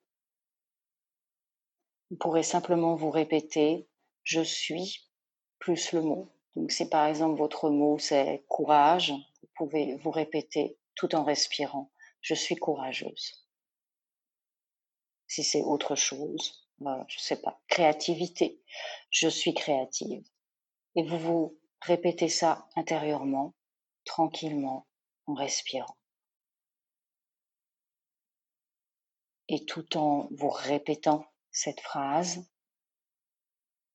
vous 2.11 2.17
pourrez 2.17 2.43
simplement 2.43 2.95
vous 2.95 3.11
répéter 3.11 3.87
je 4.23 4.41
suis 4.41 5.11
plus 5.59 5.93
le 5.93 6.01
mot. 6.01 6.33
Donc 6.57 6.73
si 6.73 6.89
par 6.89 7.07
exemple 7.07 7.37
votre 7.37 7.69
mot 7.69 7.99
c'est 7.99 8.47
courage, 8.49 9.13
vous 9.43 9.49
pouvez 9.57 9.97
vous 9.97 10.11
répéter 10.11 10.79
tout 10.95 11.15
en 11.15 11.23
respirant 11.23 11.93
je 12.23 12.33
suis 12.33 12.57
courageuse. 12.57 13.47
Si 15.27 15.45
c'est 15.45 15.63
autre 15.63 15.97
chose, 15.97 16.67
je 16.81 16.87
je 17.09 17.21
sais 17.21 17.43
pas, 17.43 17.61
créativité, 17.69 18.63
je 19.11 19.29
suis 19.29 19.53
créative. 19.53 20.27
Et 20.95 21.03
vous 21.03 21.19
vous 21.19 21.59
répétez 21.83 22.31
ça 22.31 22.67
intérieurement, 22.75 23.55
tranquillement, 24.07 24.87
en 25.27 25.35
respirant. 25.35 25.99
Et 29.49 29.65
tout 29.65 29.97
en 29.97 30.29
vous 30.31 30.51
répétant 30.51 31.25
cette 31.51 31.81
phrase, 31.81 32.45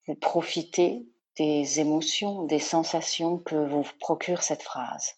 vous 0.07 0.15
profitez 0.15 1.05
des 1.37 1.79
émotions, 1.79 2.43
des 2.43 2.59
sensations 2.59 3.37
que 3.37 3.55
vous 3.55 3.83
procure 3.99 4.43
cette 4.43 4.63
phrase. 4.63 5.15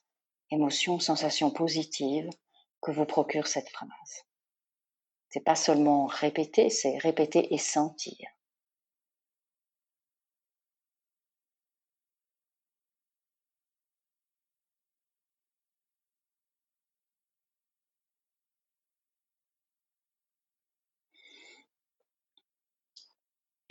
Émotions, 0.51 0.99
sensations 0.99 1.51
positives 1.51 2.29
que 2.81 2.91
vous 2.91 3.05
procure 3.05 3.47
cette 3.47 3.69
phrase. 3.69 3.89
C'est 5.29 5.43
pas 5.43 5.55
seulement 5.55 6.05
répéter, 6.05 6.69
c'est 6.69 6.97
répéter 6.97 7.53
et 7.53 7.57
sentir. 7.57 8.34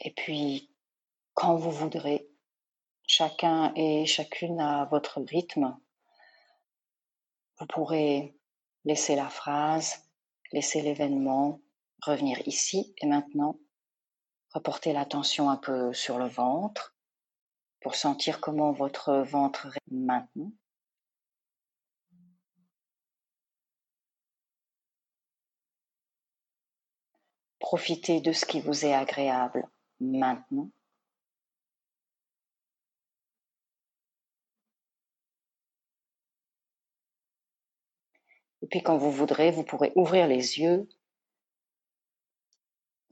Et 0.04 0.12
puis, 0.12 0.70
quand 1.32 1.56
vous 1.56 1.70
voudrez, 1.70 2.28
chacun 3.06 3.72
et 3.74 4.04
chacune 4.04 4.60
à 4.60 4.84
votre 4.84 5.22
rythme, 5.22 5.76
vous 7.58 7.66
pourrez 7.66 8.38
laisser 8.84 9.16
la 9.16 9.30
phrase, 9.30 10.06
laisser 10.52 10.82
l'événement, 10.82 11.62
revenir 12.02 12.46
ici 12.46 12.94
et 12.98 13.06
maintenant, 13.06 13.58
reporter 14.50 14.92
l'attention 14.92 15.48
un 15.48 15.56
peu 15.56 15.94
sur 15.94 16.18
le 16.18 16.26
ventre 16.26 16.94
pour 17.80 17.94
sentir 17.94 18.40
comment 18.40 18.72
votre 18.72 19.14
ventre 19.22 19.68
maintenant. 19.90 20.52
Profitez 27.58 28.20
de 28.20 28.32
ce 28.32 28.44
qui 28.44 28.60
vous 28.60 28.84
est 28.84 28.92
agréable 28.92 29.66
maintenant. 30.00 30.70
Et 38.62 38.66
puis 38.66 38.82
quand 38.82 38.96
vous 38.96 39.10
voudrez, 39.10 39.50
vous 39.50 39.62
pourrez 39.62 39.92
ouvrir 39.94 40.26
les 40.26 40.58
yeux, 40.58 40.88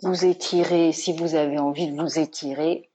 vous 0.02 0.24
étirer 0.24 0.92
si 0.92 1.12
vous 1.12 1.34
avez 1.34 1.58
envie 1.58 1.90
de 1.90 2.00
vous 2.00 2.18
étirer, 2.18 2.90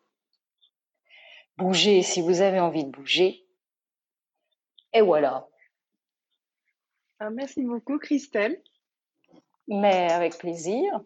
bouger 1.57 2.01
si 2.01 2.21
vous 2.21 2.41
avez 2.41 2.59
envie 2.59 2.83
de 2.83 2.89
bouger. 2.89 3.45
Et 4.93 5.01
voilà. 5.01 5.47
Ah, 7.19 7.29
merci 7.29 7.63
beaucoup, 7.63 7.99
Christelle. 7.99 8.61
Mais 9.67 10.11
avec 10.11 10.37
plaisir. 10.37 11.01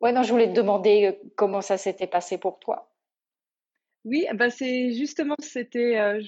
Ouais, 0.00 0.12
non, 0.12 0.22
je 0.22 0.30
voulais 0.30 0.48
te 0.48 0.54
demander 0.54 1.06
euh, 1.06 1.30
comment 1.36 1.60
ça 1.60 1.76
s'était 1.76 2.06
passé 2.06 2.38
pour 2.38 2.58
toi. 2.58 2.92
Oui, 4.04 4.26
bah 4.34 4.48
c'est 4.48 4.92
justement 4.94 5.34
c'était 5.40 5.98
euh, 5.98 6.22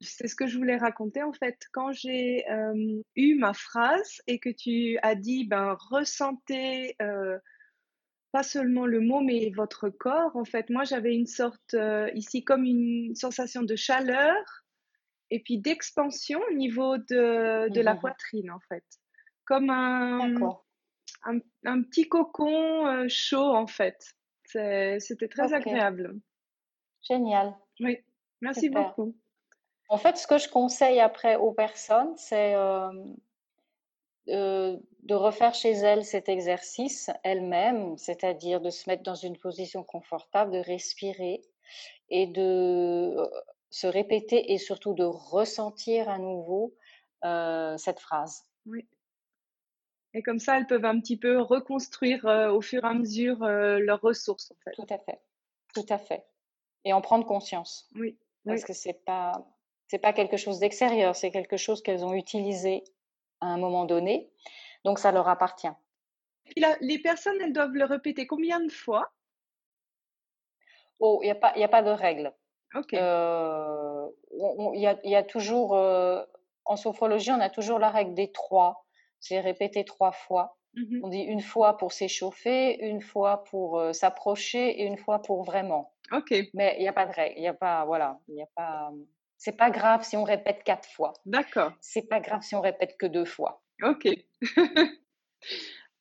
c'est 0.00 0.28
ce 0.28 0.36
que 0.36 0.46
je 0.46 0.56
voulais 0.56 0.76
raconter 0.76 1.22
en 1.22 1.32
fait. 1.32 1.58
Quand 1.72 1.92
j'ai 1.92 2.48
euh, 2.48 3.02
eu 3.16 3.34
ma 3.34 3.52
phrase 3.52 4.22
et 4.28 4.38
que 4.38 4.48
tu 4.48 4.96
as 5.02 5.16
dit 5.16 5.44
ben 5.44 5.76
ressentez 5.90 6.96
pas 8.30 8.42
seulement 8.42 8.86
le 8.86 9.00
mot 9.00 9.20
mais 9.20 9.50
votre 9.54 9.90
corps 9.90 10.36
en 10.36 10.44
fait 10.44 10.70
moi 10.70 10.84
j'avais 10.84 11.14
une 11.14 11.26
sorte 11.26 11.76
ici 12.14 12.44
comme 12.44 12.64
une 12.64 13.14
sensation 13.16 13.62
de 13.62 13.74
chaleur 13.74 14.64
et 15.30 15.40
puis 15.40 15.58
d'expansion 15.58 16.40
au 16.50 16.54
niveau 16.54 16.96
de, 16.96 17.68
de 17.70 17.80
la 17.80 17.94
mmh 17.94 17.98
poitrine 17.98 18.50
en 18.52 18.60
fait. 18.68 18.84
Comme 19.44 19.68
un 19.68 20.32
un, 21.64 21.82
petit 21.82 22.08
cocon 22.08 22.86
euh, 22.86 23.08
chaud 23.08 23.54
en 23.54 23.66
fait. 23.66 24.14
C'était 24.44 25.28
très 25.28 25.52
agréable. 25.52 26.18
Génial. 27.02 27.54
Oui, 27.80 27.98
merci 28.40 28.70
beaucoup. 28.70 29.14
En 29.88 29.98
fait, 29.98 30.16
ce 30.16 30.26
que 30.26 30.38
je 30.38 30.48
conseille 30.48 31.00
après 31.00 31.36
aux 31.36 31.52
personnes, 31.52 32.16
c'est 32.16 32.54
euh, 32.54 32.90
de 34.26 35.14
refaire 35.14 35.54
chez 35.54 35.72
elles 35.72 36.04
cet 36.04 36.28
exercice 36.28 37.10
elles-mêmes, 37.22 37.96
c'est-à-dire 37.96 38.60
de 38.60 38.70
se 38.70 38.88
mettre 38.88 39.02
dans 39.02 39.14
une 39.14 39.36
position 39.36 39.84
confortable, 39.84 40.52
de 40.52 40.58
respirer 40.58 41.42
et 42.08 42.26
de 42.26 42.40
euh, 43.18 43.26
se 43.70 43.86
répéter 43.86 44.52
et 44.52 44.58
surtout 44.58 44.94
de 44.94 45.04
ressentir 45.04 46.08
à 46.08 46.18
nouveau 46.18 46.74
cette 47.76 47.98
phrase. 47.98 48.44
Oui. 48.66 48.86
Et 50.16 50.22
comme 50.22 50.38
ça, 50.38 50.56
elles 50.56 50.66
peuvent 50.66 50.86
un 50.86 50.98
petit 50.98 51.18
peu 51.18 51.42
reconstruire 51.42 52.26
euh, 52.26 52.50
au 52.50 52.62
fur 52.62 52.82
et 52.84 52.88
à 52.88 52.94
mesure 52.94 53.42
euh, 53.42 53.78
leurs 53.78 54.00
ressources, 54.00 54.50
en 54.50 54.56
fait. 54.64 54.70
Tout 54.70 54.86
à 54.88 54.96
fait. 54.96 55.20
Tout 55.74 55.84
à 55.90 55.98
fait. 55.98 56.24
Et 56.86 56.94
en 56.94 57.02
prendre 57.02 57.26
conscience. 57.26 57.90
Oui. 57.94 58.18
Parce 58.46 58.64
que 58.64 58.72
c'est 58.72 59.04
pas 59.04 59.46
c'est 59.88 59.98
pas 59.98 60.14
quelque 60.14 60.38
chose 60.38 60.58
d'extérieur, 60.58 61.14
c'est 61.14 61.30
quelque 61.30 61.58
chose 61.58 61.82
qu'elles 61.82 62.04
ont 62.04 62.14
utilisé 62.14 62.82
à 63.40 63.46
un 63.46 63.58
moment 63.58 63.84
donné. 63.84 64.32
Donc 64.84 64.98
ça 64.98 65.12
leur 65.12 65.28
appartient. 65.28 65.68
Et 66.56 66.62
les 66.80 66.98
personnes, 66.98 67.36
elles 67.42 67.52
doivent 67.52 67.74
le 67.74 67.84
répéter 67.84 68.26
combien 68.26 68.60
de 68.60 68.72
fois? 68.72 69.12
Oh, 70.98 71.20
il 71.22 71.26
n'y 71.26 71.30
a, 71.30 71.34
pas, 71.34 71.52
a 71.54 71.68
pas 71.68 71.82
de 71.82 71.90
règle. 71.90 72.32
Ok. 72.74 72.94
Euh, 72.94 74.08
il 74.32 74.80
y, 74.80 74.86
a, 74.86 74.98
y, 75.04 75.14
a, 75.14 75.22
toujours, 75.22 75.72
en 75.72 76.76
sophrologie, 76.76 77.32
on 77.32 77.40
a 77.40 77.50
toujours 77.50 77.78
la 77.78 77.90
règle 77.90 78.14
des 78.14 78.32
trois. 78.32 78.85
J'ai 79.20 79.40
répété 79.40 79.84
trois 79.84 80.12
fois. 80.12 80.58
Mmh 80.74 81.00
On 81.02 81.08
dit 81.08 81.22
une 81.22 81.40
fois 81.40 81.76
pour 81.76 81.92
s'échauffer, 81.92 82.78
une 82.84 83.00
fois 83.00 83.44
pour 83.44 83.78
euh, 83.78 83.92
s'approcher 83.92 84.80
et 84.80 84.84
une 84.84 84.98
fois 84.98 85.22
pour 85.22 85.42
vraiment. 85.42 85.94
Ok. 86.12 86.34
Mais 86.54 86.76
il 86.78 86.82
n'y 86.82 86.88
a 86.88 86.92
pas 86.92 87.06
de 87.06 87.12
règle. 87.12 87.34
Il 87.36 87.40
n'y 87.40 87.48
a 87.48 87.54
pas, 87.54 87.84
voilà, 87.84 88.20
il 88.28 88.36
y 88.36 88.42
a 88.42 88.48
pas. 88.54 88.90
C'est 89.38 89.56
pas 89.56 89.70
grave 89.70 90.02
si 90.02 90.16
on 90.16 90.24
répète 90.24 90.62
quatre 90.64 90.88
fois. 90.88 91.12
D'accord. 91.24 91.72
C'est 91.80 92.08
pas 92.08 92.20
grave 92.20 92.42
si 92.42 92.54
on 92.54 92.60
répète 92.60 92.96
que 92.98 93.06
deux 93.06 93.24
fois. 93.24 93.62
Ok. 93.82 94.08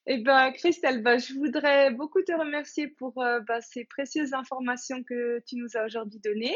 Eh 0.07 0.17
bien, 0.19 0.51
Christelle, 0.51 1.01
bah, 1.01 1.17
je 1.17 1.33
voudrais 1.33 1.89
beaucoup 1.89 2.21
te 2.21 2.31
remercier 2.31 2.87
pour 2.87 3.19
euh, 3.23 3.39
bah, 3.47 3.59
ces 3.61 3.85
précieuses 3.85 4.33
informations 4.33 5.03
que 5.03 5.41
tu 5.47 5.55
nous 5.55 5.75
as 5.75 5.85
aujourd'hui 5.85 6.19
données. 6.19 6.55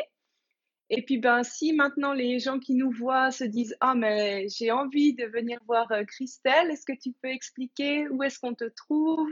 Et 0.89 1.03
puis, 1.03 1.17
ben, 1.17 1.43
si 1.43 1.73
maintenant 1.73 2.13
les 2.13 2.39
gens 2.39 2.59
qui 2.59 2.73
nous 2.73 2.91
voient 2.91 3.31
se 3.31 3.43
disent 3.43 3.75
Ah, 3.79 3.95
mais 3.95 4.47
j'ai 4.49 4.71
envie 4.71 5.13
de 5.13 5.25
venir 5.25 5.59
voir 5.67 5.91
euh, 5.91 6.03
Christelle, 6.03 6.71
est-ce 6.71 6.85
que 6.85 6.97
tu 6.97 7.11
peux 7.21 7.29
expliquer 7.29 8.07
où 8.09 8.23
est-ce 8.23 8.39
qu'on 8.39 8.55
te 8.55 8.65
trouve, 8.65 9.29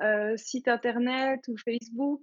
euh, 0.00 0.36
site 0.36 0.68
internet 0.68 1.40
ou 1.48 1.56
Facebook? 1.56 2.22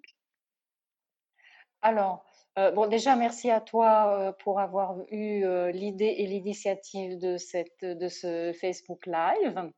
Alors, 1.81 2.25
bon, 2.57 2.87
déjà, 2.87 3.15
merci 3.15 3.51
à 3.51 3.61
toi 3.61 4.35
pour 4.39 4.59
avoir 4.59 4.97
eu 5.11 5.45
l'idée 5.71 6.15
et 6.17 6.25
l'initiative 6.25 7.19
de, 7.19 7.37
cette, 7.37 7.83
de 7.83 8.07
ce 8.07 8.53
Facebook 8.59 9.05
Live. 9.05 9.71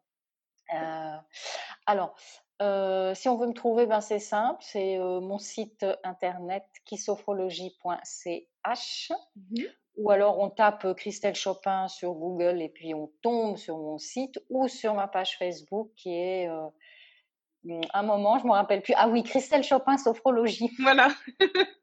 alors, 1.86 2.16
si 2.60 3.30
on 3.30 3.38
veut 3.38 3.48
me 3.48 3.54
trouver, 3.54 3.86
ben 3.86 4.02
c'est 4.02 4.20
simple, 4.20 4.60
c'est 4.62 4.98
mon 5.00 5.38
site 5.38 5.86
internet 6.04 6.66
kissophrologie.ch 6.86 9.12
mmh 9.36 9.64
ou 9.96 10.12
alors 10.12 10.38
on 10.38 10.52
tape 10.52 10.94
Christelle 10.94 11.34
Chopin 11.34 11.88
sur 11.88 12.14
Google 12.14 12.62
et 12.62 12.70
puis 12.70 12.94
on 12.94 13.12
tombe 13.24 13.58
sur 13.58 13.80
mon 13.80 13.98
site 13.98 14.40
ou 14.52 14.68
sur 14.68 14.94
ma 14.94 15.08
page 15.08 15.40
Facebook 15.40 15.90
qui 15.96 16.14
est 16.14 16.48
un 17.94 18.04
moment, 18.04 18.40
je 18.40 18.44
ne 18.44 18.50
me 18.50 18.54
rappelle 18.54 18.82
plus. 18.82 18.94
Ah 18.98 19.10
oui, 19.10 19.24
Christelle 19.24 19.64
Chopin, 19.64 19.98
sophrologie. 19.98 20.70
Voilà. 20.80 21.10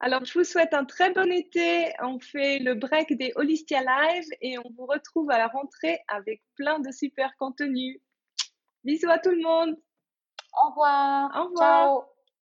Alors, 0.00 0.24
je 0.24 0.38
vous 0.38 0.44
souhaite 0.44 0.74
un 0.74 0.84
très 0.84 1.12
bon 1.12 1.30
été. 1.32 1.92
On 2.02 2.18
fait 2.18 2.58
le 2.58 2.74
break 2.74 3.16
des 3.16 3.32
Holistia 3.36 3.80
Live 3.80 4.26
et 4.40 4.58
on 4.58 4.70
vous 4.76 4.86
retrouve 4.86 5.30
à 5.30 5.38
la 5.38 5.46
rentrée 5.46 5.98
avec 6.08 6.42
plein 6.56 6.80
de 6.80 6.90
super 6.90 7.34
contenus. 7.38 8.00
Bisous 8.84 9.10
à 9.10 9.18
tout 9.18 9.30
le 9.30 9.42
monde. 9.42 9.76
Au 10.52 10.68
revoir. 10.70 11.30
Au 11.36 11.44
revoir. 11.44 11.88
Ciao. 11.88 12.13